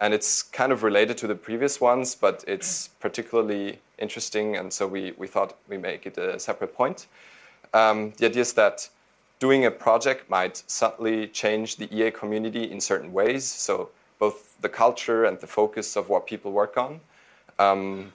And 0.00 0.12
it's 0.12 0.42
kind 0.42 0.72
of 0.72 0.82
related 0.82 1.16
to 1.18 1.26
the 1.26 1.34
previous 1.34 1.80
ones, 1.80 2.14
but 2.14 2.44
it's 2.46 2.88
particularly 3.00 3.78
interesting. 3.98 4.56
And 4.56 4.70
so 4.70 4.86
we, 4.86 5.12
we 5.16 5.26
thought 5.26 5.56
we 5.68 5.78
make 5.78 6.04
it 6.04 6.18
a 6.18 6.38
separate 6.38 6.74
point. 6.74 7.06
Um, 7.72 8.12
the 8.18 8.26
idea 8.26 8.42
is 8.42 8.52
that 8.52 8.88
doing 9.38 9.64
a 9.64 9.70
project 9.70 10.28
might 10.28 10.62
subtly 10.66 11.28
change 11.28 11.76
the 11.76 11.88
EA 11.94 12.10
community 12.10 12.70
in 12.70 12.80
certain 12.80 13.12
ways. 13.12 13.44
So 13.44 13.88
both 14.18 14.54
the 14.60 14.68
culture 14.68 15.24
and 15.24 15.40
the 15.40 15.46
focus 15.46 15.96
of 15.96 16.10
what 16.10 16.26
people 16.26 16.52
work 16.52 16.76
on. 16.76 17.00
Um, 17.58 18.12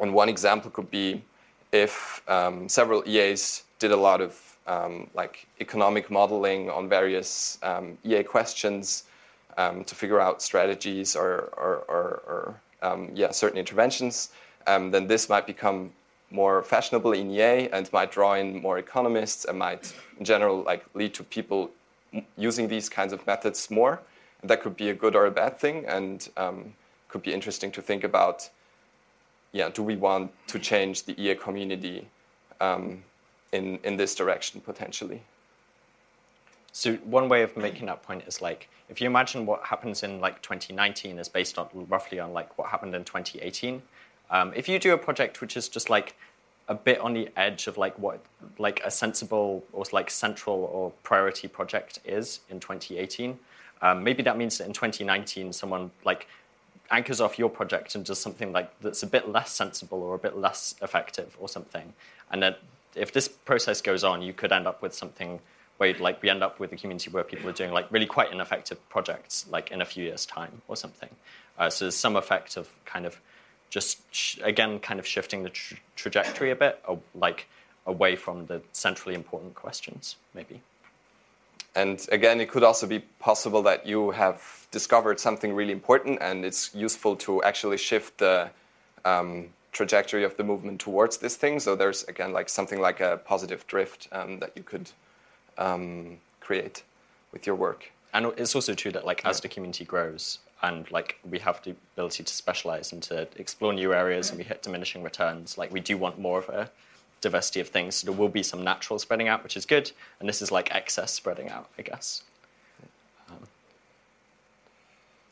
and 0.00 0.12
one 0.12 0.28
example 0.28 0.70
could 0.72 0.90
be 0.90 1.22
if 1.72 2.22
um, 2.28 2.68
several 2.68 3.02
EAs 3.08 3.62
did 3.78 3.92
a 3.92 3.96
lot 3.96 4.20
of 4.20 4.56
um, 4.66 5.08
like 5.14 5.46
economic 5.60 6.10
modeling 6.10 6.70
on 6.70 6.88
various 6.88 7.58
um, 7.62 7.98
EA 8.04 8.22
questions 8.22 9.04
um, 9.56 9.84
to 9.84 9.94
figure 9.94 10.20
out 10.20 10.42
strategies 10.42 11.16
or, 11.16 11.52
or, 11.56 11.84
or, 11.88 12.22
or 12.26 12.60
um, 12.82 13.10
yeah, 13.14 13.30
certain 13.30 13.58
interventions, 13.58 14.30
um, 14.66 14.90
then 14.90 15.06
this 15.06 15.28
might 15.28 15.46
become 15.46 15.92
more 16.30 16.62
fashionable 16.62 17.12
in 17.12 17.30
EA 17.30 17.68
and 17.70 17.90
might 17.92 18.10
draw 18.10 18.34
in 18.34 18.60
more 18.60 18.78
economists 18.78 19.44
and 19.44 19.58
might, 19.58 19.94
in 20.18 20.24
general, 20.24 20.62
like 20.62 20.84
lead 20.94 21.14
to 21.14 21.22
people 21.22 21.70
using 22.36 22.68
these 22.68 22.88
kinds 22.88 23.12
of 23.12 23.24
methods 23.26 23.70
more. 23.70 24.00
And 24.42 24.50
that 24.50 24.62
could 24.62 24.76
be 24.76 24.90
a 24.90 24.94
good 24.94 25.14
or 25.14 25.26
a 25.26 25.30
bad 25.30 25.58
thing, 25.58 25.86
and 25.86 26.28
um, 26.36 26.74
could 27.08 27.22
be 27.22 27.32
interesting 27.32 27.70
to 27.72 27.82
think 27.82 28.04
about. 28.04 28.50
Yeah, 29.52 29.70
do 29.70 29.82
we 29.82 29.96
want 29.96 30.32
to 30.48 30.58
change 30.58 31.04
the 31.04 31.18
EA 31.18 31.34
community? 31.36 32.06
In, 33.52 33.78
in 33.84 33.96
this 33.96 34.14
direction 34.14 34.60
potentially. 34.60 35.22
So 36.72 36.96
one 36.96 37.28
way 37.30 37.42
of 37.42 37.56
making 37.56 37.86
that 37.86 38.02
point 38.02 38.24
is 38.26 38.42
like 38.42 38.68
if 38.90 39.00
you 39.00 39.06
imagine 39.06 39.46
what 39.46 39.64
happens 39.64 40.02
in 40.02 40.20
like 40.20 40.42
2019 40.42 41.18
is 41.18 41.28
based 41.28 41.58
on 41.58 41.68
roughly 41.88 42.20
on 42.20 42.32
like 42.32 42.58
what 42.58 42.68
happened 42.68 42.94
in 42.94 43.04
2018. 43.04 43.80
Um, 44.30 44.52
if 44.54 44.68
you 44.68 44.78
do 44.78 44.92
a 44.92 44.98
project 44.98 45.40
which 45.40 45.56
is 45.56 45.68
just 45.68 45.88
like 45.88 46.16
a 46.68 46.74
bit 46.74 46.98
on 47.00 47.14
the 47.14 47.30
edge 47.36 47.66
of 47.66 47.78
like 47.78 47.98
what 47.98 48.20
like 48.58 48.82
a 48.84 48.90
sensible 48.90 49.64
or 49.72 49.84
like 49.92 50.10
central 50.10 50.68
or 50.72 50.90
priority 51.02 51.48
project 51.48 52.00
is 52.04 52.40
in 52.50 52.60
2018, 52.60 53.38
um, 53.80 54.04
maybe 54.04 54.22
that 54.22 54.36
means 54.36 54.58
that 54.58 54.66
in 54.66 54.72
2019 54.72 55.52
someone 55.52 55.90
like 56.04 56.26
anchors 56.90 57.20
off 57.20 57.38
your 57.38 57.48
project 57.48 57.94
and 57.94 58.04
does 58.04 58.18
something 58.18 58.52
like 58.52 58.68
that's 58.80 59.02
a 59.02 59.06
bit 59.06 59.28
less 59.28 59.50
sensible 59.50 60.02
or 60.02 60.14
a 60.14 60.18
bit 60.18 60.36
less 60.36 60.74
effective 60.82 61.36
or 61.40 61.48
something, 61.48 61.94
and 62.30 62.42
then 62.42 62.54
if 62.96 63.12
this 63.12 63.28
process 63.28 63.80
goes 63.80 64.02
on, 64.02 64.22
you 64.22 64.32
could 64.32 64.52
end 64.52 64.66
up 64.66 64.82
with 64.82 64.94
something 64.94 65.40
where 65.78 65.94
like 65.94 66.22
we 66.22 66.30
end 66.30 66.42
up 66.42 66.58
with 66.58 66.72
a 66.72 66.76
community 66.76 67.10
where 67.10 67.24
people 67.24 67.48
are 67.48 67.52
doing 67.52 67.70
like 67.70 67.90
really 67.92 68.06
quite 68.06 68.32
ineffective 68.32 68.88
projects 68.88 69.46
like 69.50 69.70
in 69.70 69.82
a 69.82 69.84
few 69.84 70.04
years 70.04 70.24
time 70.26 70.62
or 70.68 70.76
something. 70.76 71.10
Uh, 71.58 71.68
so 71.70 71.84
there's 71.84 71.94
some 71.94 72.16
effect 72.16 72.56
of 72.56 72.68
kind 72.84 73.06
of 73.06 73.20
just 73.68 73.98
sh- 74.14 74.38
again 74.42 74.78
kind 74.78 74.98
of 74.98 75.06
shifting 75.06 75.42
the 75.42 75.50
tra- 75.50 75.76
trajectory 75.96 76.50
a 76.50 76.56
bit 76.56 76.82
or, 76.88 76.98
like 77.14 77.46
away 77.86 78.16
from 78.16 78.46
the 78.46 78.60
centrally 78.72 79.14
important 79.14 79.54
questions 79.54 80.16
maybe. 80.34 80.60
And 81.74 82.04
again 82.10 82.40
it 82.40 82.50
could 82.50 82.64
also 82.64 82.86
be 82.86 83.00
possible 83.20 83.62
that 83.62 83.86
you 83.86 84.12
have 84.12 84.66
discovered 84.70 85.20
something 85.20 85.52
really 85.54 85.72
important 85.72 86.18
and 86.22 86.44
it's 86.44 86.74
useful 86.74 87.16
to 87.16 87.42
actually 87.42 87.76
shift 87.76 88.18
the 88.18 88.50
um, 89.04 89.50
trajectory 89.76 90.24
of 90.24 90.36
the 90.36 90.44
movement 90.44 90.80
towards 90.80 91.14
this 91.18 91.36
thing 91.36 91.60
so 91.60 91.76
there's 91.76 92.02
again 92.04 92.32
like 92.32 92.48
something 92.48 92.80
like 92.80 93.00
a 93.00 93.20
positive 93.32 93.66
drift 93.66 94.08
um, 94.12 94.38
that 94.40 94.52
you 94.56 94.62
could 94.62 94.90
um, 95.58 96.18
create 96.40 96.82
with 97.32 97.46
your 97.46 97.56
work. 97.56 97.92
And 98.14 98.26
it's 98.38 98.54
also 98.54 98.74
true 98.74 98.92
that 98.92 99.04
like 99.04 99.24
as 99.24 99.40
the 99.40 99.48
community 99.48 99.84
grows 99.84 100.38
and 100.62 100.90
like 100.90 101.18
we 101.28 101.38
have 101.40 101.62
the 101.62 101.74
ability 101.94 102.24
to 102.24 102.32
specialize 102.32 102.92
and 102.92 103.02
to 103.04 103.28
explore 103.36 103.72
new 103.74 103.92
areas 103.92 104.30
and 104.30 104.38
we 104.38 104.44
hit 104.44 104.62
diminishing 104.62 105.02
returns, 105.02 105.58
like 105.58 105.70
we 105.72 105.80
do 105.80 105.98
want 105.98 106.18
more 106.18 106.38
of 106.38 106.48
a 106.48 106.70
diversity 107.20 107.60
of 107.60 107.68
things. 107.68 107.96
So 107.96 108.06
there 108.06 108.18
will 108.18 108.28
be 108.28 108.42
some 108.42 108.64
natural 108.64 108.98
spreading 108.98 109.28
out, 109.28 109.42
which 109.42 109.56
is 109.56 109.66
good, 109.66 109.90
and 110.18 110.28
this 110.28 110.40
is 110.40 110.50
like 110.50 110.74
excess 110.74 111.12
spreading 111.12 111.50
out, 111.50 111.68
I 111.78 111.82
guess. 111.82 112.22
Um, 113.28 113.46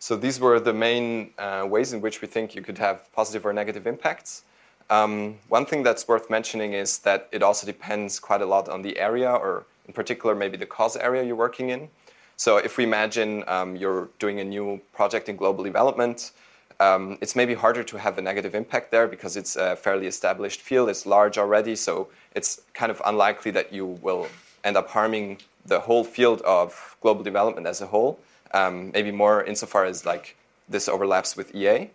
so 0.05 0.17
these 0.17 0.39
were 0.39 0.61
the 0.61 0.75
main 0.75 1.31
uh, 1.39 1.67
ways 1.67 1.95
in 1.95 2.03
which 2.03 2.21
we 2.21 2.29
think 2.29 2.55
you 2.55 2.61
could 2.61 2.77
have 2.77 3.11
positive 3.15 3.47
or 3.47 3.55
negative 3.55 3.87
impacts. 3.87 4.43
Um, 4.91 5.39
one 5.49 5.65
thing 5.65 5.83
that's 5.83 6.07
worth 6.07 6.29
mentioning 6.29 6.75
is 6.75 6.99
that 7.07 7.27
it 7.33 7.43
also 7.43 7.65
depends 7.67 8.21
quite 8.21 8.43
a 8.43 8.45
lot 8.45 8.69
on 8.69 8.83
the 8.83 8.99
area 8.99 9.31
or 9.33 9.65
in 9.89 9.95
particular, 9.95 10.35
maybe 10.35 10.59
the 10.59 10.67
cause 10.67 10.95
area 10.95 11.23
you're 11.23 11.43
working 11.47 11.71
in. 11.71 11.89
So 12.37 12.59
if 12.59 12.77
we 12.77 12.85
imagine 12.85 13.45
um, 13.47 13.77
you're 13.77 14.11
doing 14.19 14.41
a 14.41 14.45
new 14.45 14.79
project 14.93 15.31
in 15.31 15.37
global 15.37 15.65
development, 15.65 16.33
um, 16.81 17.17
it's 17.23 17.35
maybe 17.35 17.55
harder 17.55 17.83
to 17.83 17.97
have 17.97 18.19
a 18.19 18.21
negative 18.21 18.55
impact 18.55 18.91
there 18.91 19.09
because 19.09 19.39
it's 19.39 19.57
a 19.57 19.75
fairly 19.75 20.07
established 20.07 20.61
field, 20.61 20.91
it's 20.91 21.07
large 21.07 21.39
already, 21.39 21.75
so 21.75 22.09
it's 22.35 22.61
kind 22.75 22.91
of 22.93 23.01
unlikely 23.07 23.53
that 23.53 23.73
you 23.73 23.87
will 24.03 24.29
end 24.65 24.77
up 24.77 24.91
harming 24.91 25.39
the 25.65 25.81
whole 25.81 26.05
field 26.05 26.43
of 26.43 26.95
global 27.01 27.25
development 27.25 27.67
as 27.67 27.81
a 27.81 27.87
whole. 27.87 28.21
Um, 28.55 28.93
maybe 28.93 29.11
more 29.11 29.45
insofar 29.45 29.85
as 29.85 30.07
like 30.07 30.37
this 30.69 30.89
overlaps 30.89 31.37
with 31.37 31.55
EA. 31.55 31.91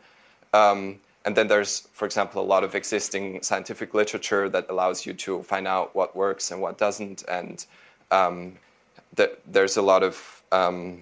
Um, 0.54 1.00
and 1.26 1.36
then 1.36 1.48
there's, 1.48 1.82
for 1.92 2.06
example, 2.06 2.42
a 2.42 2.46
lot 2.46 2.64
of 2.64 2.76
existing 2.76 3.42
scientific 3.44 3.94
literature 3.94 4.50
that 4.50 4.66
allows 4.70 5.06
you 5.06 5.14
to 5.14 5.44
find 5.44 5.68
out 5.68 5.96
what 5.96 6.16
works 6.16 6.52
and 6.52 6.62
what 6.62 6.78
doesn't. 6.78 7.24
And 7.28 7.66
um, 8.12 8.58
th- 9.16 9.38
there's 9.46 9.78
a 9.78 9.82
lot 9.82 10.02
of, 10.04 10.44
um, 10.52 11.02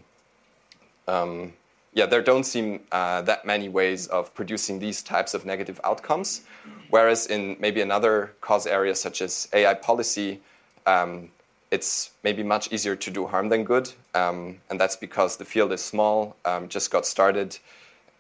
um, 1.08 1.54
yeah, 1.94 2.06
there 2.08 2.22
don't 2.22 2.44
seem 2.44 2.82
uh, 2.92 3.22
that 3.24 3.46
many 3.46 3.70
ways 3.70 4.08
of 4.08 4.34
producing 4.34 4.80
these 4.80 5.02
types 5.04 5.34
of 5.34 5.46
negative 5.46 5.80
outcomes. 5.84 6.42
Whereas 6.90 7.28
in 7.28 7.56
maybe 7.60 7.82
another 7.82 8.34
cause 8.42 8.66
area, 8.68 8.96
such 8.96 9.22
as 9.22 9.48
AI 9.54 9.74
policy, 9.76 10.42
um, 10.86 11.30
it's 11.72 12.12
maybe 12.24 12.44
much 12.44 12.72
easier 12.72 12.96
to 12.96 13.12
do 13.12 13.28
harm 13.28 13.50
than 13.50 13.64
good. 13.64 13.92
Um, 14.14 14.60
and 14.70 14.80
that's 14.80 14.96
because 14.96 15.38
the 15.38 15.46
field 15.46 15.72
is 15.72 15.84
small, 15.84 16.36
um, 16.46 16.70
just 16.70 16.92
got 16.92 17.06
started, 17.06 17.58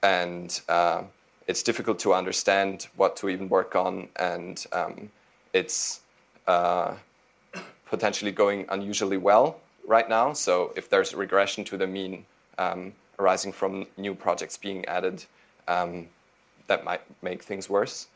and 0.03 0.59
uh, 0.67 1.03
it's 1.47 1.63
difficult 1.63 1.99
to 1.99 2.13
understand 2.13 2.87
what 2.95 3.15
to 3.17 3.29
even 3.29 3.47
work 3.49 3.75
on, 3.75 4.09
and 4.17 4.65
um, 4.73 5.09
it's 5.53 6.01
uh, 6.47 6.93
potentially 7.85 8.31
going 8.31 8.65
unusually 8.69 9.17
well 9.17 9.59
right 9.85 10.09
now. 10.09 10.33
So 10.33 10.73
if 10.75 10.89
there's 10.89 11.13
regression 11.13 11.63
to 11.65 11.77
the 11.77 11.87
mean 11.87 12.25
um, 12.57 12.93
arising 13.17 13.53
from 13.53 13.87
new 13.95 14.13
projects 14.13 14.57
being 14.57 14.85
added, 14.85 15.23
um, 15.67 16.07
that 16.67 16.83
might 16.83 17.01
make 17.21 17.41
things 17.43 17.69
worse. 17.69 18.07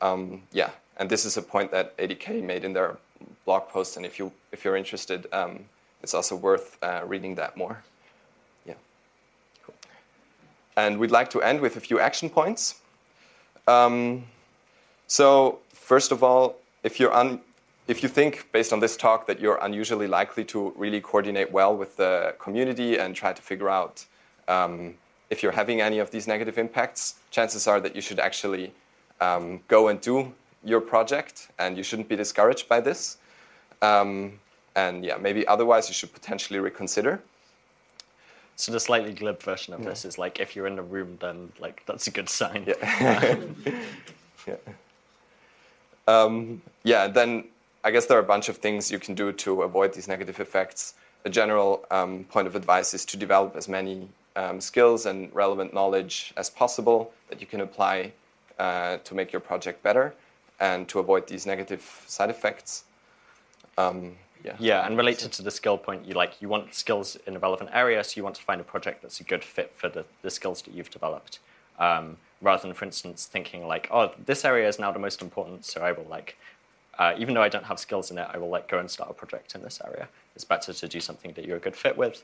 Um, 0.00 0.42
yeah, 0.52 0.70
and 0.96 1.08
this 1.08 1.24
is 1.24 1.36
a 1.36 1.42
point 1.42 1.70
that 1.70 1.96
80K 1.96 2.42
made 2.42 2.64
in 2.64 2.72
their 2.72 2.96
blog 3.44 3.68
post, 3.68 3.96
and 3.96 4.06
if 4.06 4.18
you 4.18 4.32
if 4.52 4.64
you're 4.64 4.76
interested, 4.76 5.26
um, 5.32 5.60
it's 6.02 6.14
also 6.14 6.36
worth 6.36 6.78
uh, 6.82 7.02
reading 7.06 7.34
that 7.36 7.56
more. 7.56 7.82
Yeah, 8.66 8.74
cool. 9.64 9.74
And 10.76 10.98
we'd 10.98 11.10
like 11.10 11.30
to 11.30 11.42
end 11.42 11.60
with 11.60 11.76
a 11.76 11.80
few 11.80 11.98
action 12.00 12.28
points. 12.30 12.76
Um, 13.66 14.24
so 15.06 15.58
first 15.72 16.12
of 16.12 16.22
all, 16.22 16.56
if 16.82 16.98
you're 16.98 17.12
un, 17.12 17.40
if 17.88 18.02
you 18.02 18.08
think 18.08 18.50
based 18.52 18.72
on 18.72 18.80
this 18.80 18.96
talk 18.96 19.26
that 19.26 19.40
you're 19.40 19.58
unusually 19.62 20.06
likely 20.06 20.44
to 20.46 20.72
really 20.76 21.00
coordinate 21.00 21.50
well 21.52 21.76
with 21.76 21.96
the 21.96 22.34
community 22.38 22.98
and 22.98 23.14
try 23.14 23.32
to 23.32 23.42
figure 23.42 23.68
out 23.68 24.04
um, 24.48 24.94
if 25.30 25.42
you're 25.42 25.52
having 25.52 25.80
any 25.80 25.98
of 25.98 26.10
these 26.10 26.26
negative 26.26 26.58
impacts, 26.58 27.16
chances 27.30 27.66
are 27.66 27.80
that 27.80 27.94
you 27.96 28.02
should 28.02 28.20
actually 28.20 28.72
um, 29.20 29.60
go 29.68 29.88
and 29.88 30.00
do 30.00 30.32
your 30.64 30.80
project, 30.80 31.48
and 31.58 31.76
you 31.76 31.82
shouldn't 31.82 32.08
be 32.08 32.16
discouraged 32.16 32.68
by 32.68 32.80
this. 32.80 33.18
Um, 33.80 34.38
and 34.74 35.04
yeah, 35.04 35.16
maybe 35.16 35.46
otherwise 35.46 35.88
you 35.88 35.94
should 35.94 36.12
potentially 36.12 36.58
reconsider. 36.58 37.20
So 38.56 38.70
the 38.70 38.80
slightly 38.80 39.12
glib 39.12 39.42
version 39.42 39.74
of 39.74 39.80
yeah. 39.80 39.90
this 39.90 40.04
is 40.04 40.18
like 40.18 40.40
if 40.40 40.54
you're 40.54 40.66
in 40.66 40.76
the 40.76 40.82
room, 40.82 41.18
then 41.20 41.52
like 41.58 41.84
that's 41.86 42.06
a 42.06 42.10
good 42.10 42.28
sign. 42.28 42.64
Yeah. 42.66 43.36
yeah. 44.46 44.54
Um, 46.06 46.62
yeah. 46.84 47.08
Then 47.08 47.44
I 47.84 47.90
guess 47.90 48.06
there 48.06 48.16
are 48.16 48.20
a 48.20 48.24
bunch 48.34 48.48
of 48.48 48.58
things 48.58 48.90
you 48.90 48.98
can 48.98 49.14
do 49.14 49.32
to 49.32 49.62
avoid 49.62 49.92
these 49.92 50.06
negative 50.06 50.38
effects. 50.38 50.94
A 51.24 51.30
general 51.30 51.84
um, 51.90 52.24
point 52.24 52.46
of 52.46 52.56
advice 52.56 52.94
is 52.94 53.04
to 53.06 53.16
develop 53.16 53.56
as 53.56 53.68
many 53.68 54.08
um, 54.36 54.60
skills 54.60 55.06
and 55.06 55.34
relevant 55.34 55.74
knowledge 55.74 56.32
as 56.36 56.50
possible 56.50 57.12
that 57.28 57.40
you 57.40 57.46
can 57.46 57.60
apply 57.60 58.12
uh, 58.58 58.98
to 58.98 59.14
make 59.14 59.32
your 59.32 59.40
project 59.40 59.82
better 59.82 60.14
and 60.62 60.88
to 60.88 61.00
avoid 61.00 61.26
these 61.26 61.44
negative 61.44 62.04
side 62.06 62.30
effects. 62.30 62.84
Um, 63.76 64.12
yeah. 64.44 64.56
Yeah, 64.58 64.86
and 64.86 64.96
related 64.96 65.32
to 65.32 65.42
the 65.42 65.50
skill 65.50 65.76
point, 65.76 66.06
you 66.06 66.14
like 66.14 66.40
you 66.40 66.48
want 66.48 66.74
skills 66.74 67.16
in 67.26 67.36
a 67.36 67.38
relevant 67.38 67.70
area, 67.72 68.02
so 68.04 68.12
you 68.16 68.24
want 68.24 68.36
to 68.36 68.42
find 68.42 68.60
a 68.60 68.64
project 68.64 69.02
that's 69.02 69.20
a 69.20 69.24
good 69.24 69.44
fit 69.44 69.72
for 69.76 69.88
the, 69.88 70.04
the 70.22 70.30
skills 70.30 70.62
that 70.62 70.72
you've 70.74 70.90
developed. 70.90 71.40
Um, 71.78 72.16
rather 72.40 72.62
than, 72.62 72.74
for 72.74 72.84
instance, 72.84 73.26
thinking 73.26 73.66
like, 73.66 73.88
oh, 73.90 74.12
this 74.24 74.44
area 74.44 74.68
is 74.68 74.78
now 74.78 74.92
the 74.92 74.98
most 74.98 75.20
important, 75.20 75.64
so 75.64 75.80
I 75.80 75.92
will 75.92 76.06
like, 76.08 76.36
uh, 76.98 77.14
even 77.18 77.34
though 77.34 77.42
I 77.42 77.48
don't 77.48 77.64
have 77.64 77.78
skills 77.78 78.10
in 78.10 78.18
it, 78.18 78.28
I 78.32 78.38
will 78.38 78.50
like 78.50 78.68
go 78.68 78.78
and 78.78 78.88
start 78.90 79.10
a 79.10 79.14
project 79.14 79.54
in 79.56 79.62
this 79.62 79.80
area. 79.84 80.08
It's 80.36 80.44
better 80.44 80.72
to 80.72 80.88
do 80.88 81.00
something 81.00 81.32
that 81.32 81.44
you're 81.44 81.56
a 81.56 81.60
good 81.60 81.76
fit 81.76 81.96
with. 81.96 82.22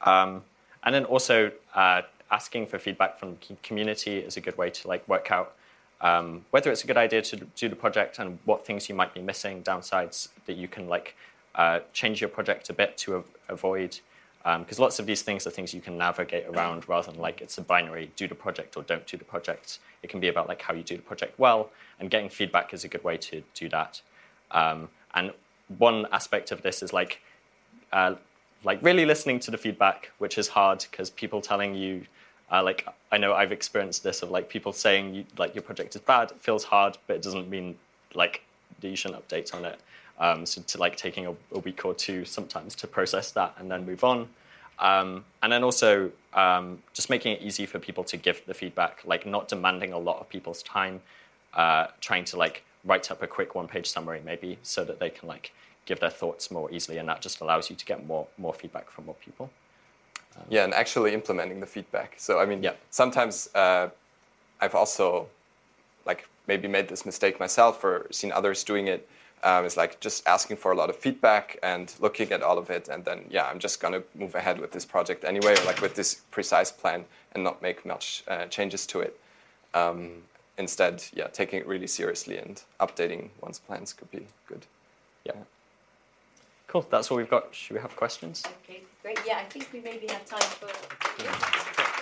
Um, 0.00 0.42
and 0.82 0.94
then 0.94 1.04
also 1.04 1.52
uh, 1.74 2.02
asking 2.30 2.66
for 2.66 2.78
feedback 2.78 3.18
from 3.18 3.36
the 3.48 3.56
community 3.62 4.18
is 4.18 4.36
a 4.36 4.40
good 4.40 4.56
way 4.58 4.70
to 4.70 4.88
like 4.88 5.06
work 5.08 5.30
out 5.30 5.54
um, 6.00 6.44
whether 6.50 6.70
it's 6.70 6.84
a 6.84 6.86
good 6.86 6.96
idea 6.96 7.22
to 7.22 7.36
do 7.56 7.68
the 7.68 7.76
project 7.76 8.18
and 8.18 8.38
what 8.44 8.64
things 8.64 8.88
you 8.88 8.94
might 8.94 9.14
be 9.14 9.20
missing, 9.20 9.62
downsides 9.62 10.28
that 10.46 10.56
you 10.56 10.68
can 10.68 10.88
like 10.88 11.16
uh, 11.54 11.80
change 11.92 12.20
your 12.20 12.30
project 12.30 12.70
a 12.70 12.72
bit 12.72 12.96
to 12.98 13.16
av- 13.16 13.30
avoid. 13.48 13.98
Because 14.44 14.78
um, 14.78 14.82
lots 14.82 14.98
of 14.98 15.06
these 15.06 15.22
things 15.22 15.46
are 15.46 15.50
things 15.50 15.74
you 15.74 15.80
can 15.80 15.98
navigate 15.98 16.46
around 16.46 16.88
rather 16.88 17.10
than 17.10 17.20
like 17.20 17.40
it's 17.40 17.58
a 17.58 17.60
binary 17.60 18.10
do 18.16 18.28
the 18.28 18.34
project 18.34 18.76
or 18.76 18.82
don't 18.84 19.06
do 19.06 19.16
the 19.16 19.24
project. 19.24 19.80
It 20.02 20.08
can 20.08 20.20
be 20.20 20.28
about 20.28 20.48
like 20.48 20.62
how 20.62 20.72
you 20.72 20.84
do 20.84 20.96
the 20.96 21.02
project 21.02 21.38
well 21.38 21.70
and 21.98 22.08
getting 22.08 22.28
feedback 22.28 22.72
is 22.72 22.84
a 22.84 22.88
good 22.88 23.02
way 23.02 23.16
to 23.16 23.42
do 23.54 23.68
that. 23.70 24.00
Um, 24.52 24.88
and 25.14 25.32
one 25.76 26.06
aspect 26.12 26.52
of 26.52 26.62
this 26.62 26.82
is 26.82 26.92
like 26.92 27.20
uh, 27.92 28.14
like 28.64 28.80
really 28.82 29.04
listening 29.04 29.40
to 29.40 29.50
the 29.50 29.58
feedback 29.58 30.12
which 30.18 30.38
is 30.38 30.48
hard 30.48 30.86
because 30.90 31.10
people 31.10 31.40
telling 31.40 31.74
you 31.74 32.06
uh, 32.52 32.62
like 32.62 32.86
i 33.12 33.18
know 33.18 33.34
i've 33.34 33.52
experienced 33.52 34.02
this 34.02 34.22
of 34.22 34.30
like 34.30 34.48
people 34.48 34.72
saying 34.72 35.14
you, 35.14 35.24
like 35.36 35.54
your 35.54 35.62
project 35.62 35.94
is 35.94 36.00
bad 36.02 36.30
it 36.30 36.40
feels 36.40 36.64
hard 36.64 36.96
but 37.06 37.16
it 37.16 37.22
doesn't 37.22 37.48
mean 37.48 37.76
like 38.14 38.42
you 38.80 38.96
shouldn't 38.96 39.26
update 39.26 39.54
on 39.54 39.64
it 39.64 39.78
um, 40.20 40.46
so 40.46 40.62
to 40.62 40.78
like 40.78 40.96
taking 40.96 41.26
a, 41.26 41.34
a, 41.52 41.58
week 41.60 41.84
or 41.84 41.94
two 41.94 42.24
sometimes 42.24 42.74
to 42.76 42.86
process 42.86 43.30
that 43.32 43.54
and 43.58 43.70
then 43.70 43.86
move 43.86 44.02
on. 44.04 44.28
Um, 44.78 45.24
and 45.42 45.52
then 45.52 45.64
also 45.64 46.10
um, 46.34 46.82
just 46.92 47.10
making 47.10 47.32
it 47.32 47.42
easy 47.42 47.66
for 47.66 47.78
people 47.78 48.04
to 48.04 48.16
give 48.16 48.42
the 48.46 48.54
feedback, 48.54 49.00
like 49.04 49.26
not 49.26 49.48
demanding 49.48 49.92
a 49.92 49.98
lot 49.98 50.18
of 50.20 50.28
people's 50.28 50.62
time, 50.62 51.00
uh, 51.54 51.88
trying 52.00 52.24
to 52.26 52.36
like 52.36 52.64
write 52.84 53.10
up 53.10 53.22
a 53.22 53.26
quick 53.26 53.54
one-page 53.54 53.88
summary, 53.88 54.20
maybe, 54.24 54.58
so 54.62 54.84
that 54.84 55.00
they 55.00 55.10
can 55.10 55.28
like 55.28 55.52
give 55.84 56.00
their 56.00 56.10
thoughts 56.10 56.50
more 56.50 56.70
easily, 56.70 56.98
and 56.98 57.08
that 57.08 57.20
just 57.20 57.40
allows 57.40 57.70
you 57.70 57.76
to 57.76 57.84
get 57.84 58.06
more 58.06 58.28
more 58.36 58.54
feedback 58.54 58.88
from 58.90 59.06
more 59.06 59.16
people. 59.16 59.50
Yeah, 60.48 60.64
and 60.64 60.74
actually 60.74 61.14
implementing 61.14 61.60
the 61.60 61.66
feedback. 61.66 62.14
So 62.16 62.38
I 62.38 62.46
mean, 62.46 62.62
yeah. 62.62 62.72
sometimes 62.90 63.48
uh, 63.54 63.88
I've 64.60 64.74
also 64.74 65.28
like 66.06 66.26
maybe 66.46 66.68
made 66.68 66.88
this 66.88 67.04
mistake 67.04 67.38
myself 67.38 67.84
or 67.84 68.06
seen 68.10 68.32
others 68.32 68.64
doing 68.64 68.88
it. 68.88 69.08
Um, 69.44 69.64
it's 69.64 69.76
like 69.76 70.00
just 70.00 70.26
asking 70.26 70.56
for 70.56 70.72
a 70.72 70.74
lot 70.74 70.90
of 70.90 70.96
feedback 70.96 71.58
and 71.62 71.94
looking 72.00 72.32
at 72.32 72.42
all 72.42 72.58
of 72.58 72.70
it, 72.70 72.88
and 72.88 73.04
then 73.04 73.24
yeah, 73.30 73.46
I'm 73.46 73.58
just 73.58 73.80
gonna 73.80 74.02
move 74.14 74.34
ahead 74.34 74.60
with 74.60 74.72
this 74.72 74.84
project 74.84 75.24
anyway, 75.24 75.52
or 75.52 75.64
like 75.64 75.80
with 75.80 75.94
this 75.94 76.22
precise 76.30 76.72
plan, 76.72 77.04
and 77.32 77.44
not 77.44 77.62
make 77.62 77.84
much 77.86 78.24
uh, 78.26 78.46
changes 78.46 78.86
to 78.86 79.00
it. 79.00 79.18
Um, 79.74 80.22
instead, 80.56 81.04
yeah, 81.14 81.28
taking 81.28 81.60
it 81.60 81.66
really 81.66 81.86
seriously 81.86 82.36
and 82.36 82.62
updating 82.80 83.28
one's 83.40 83.60
plans 83.60 83.92
could 83.92 84.10
be 84.10 84.26
good. 84.46 84.66
Yeah. 85.24 85.34
Cool. 86.68 86.86
That's 86.90 87.10
all 87.10 87.16
we've 87.16 87.28
got. 87.28 87.54
Should 87.54 87.74
we 87.76 87.80
have 87.80 87.96
questions? 87.96 88.42
Okay, 88.62 88.82
great. 89.02 89.18
Yeah, 89.26 89.38
I 89.38 89.44
think 89.44 89.68
we 89.72 89.80
maybe 89.80 90.06
have 90.08 90.24
time 90.26 90.40
for. 90.40 90.68
Yeah. 91.24 91.97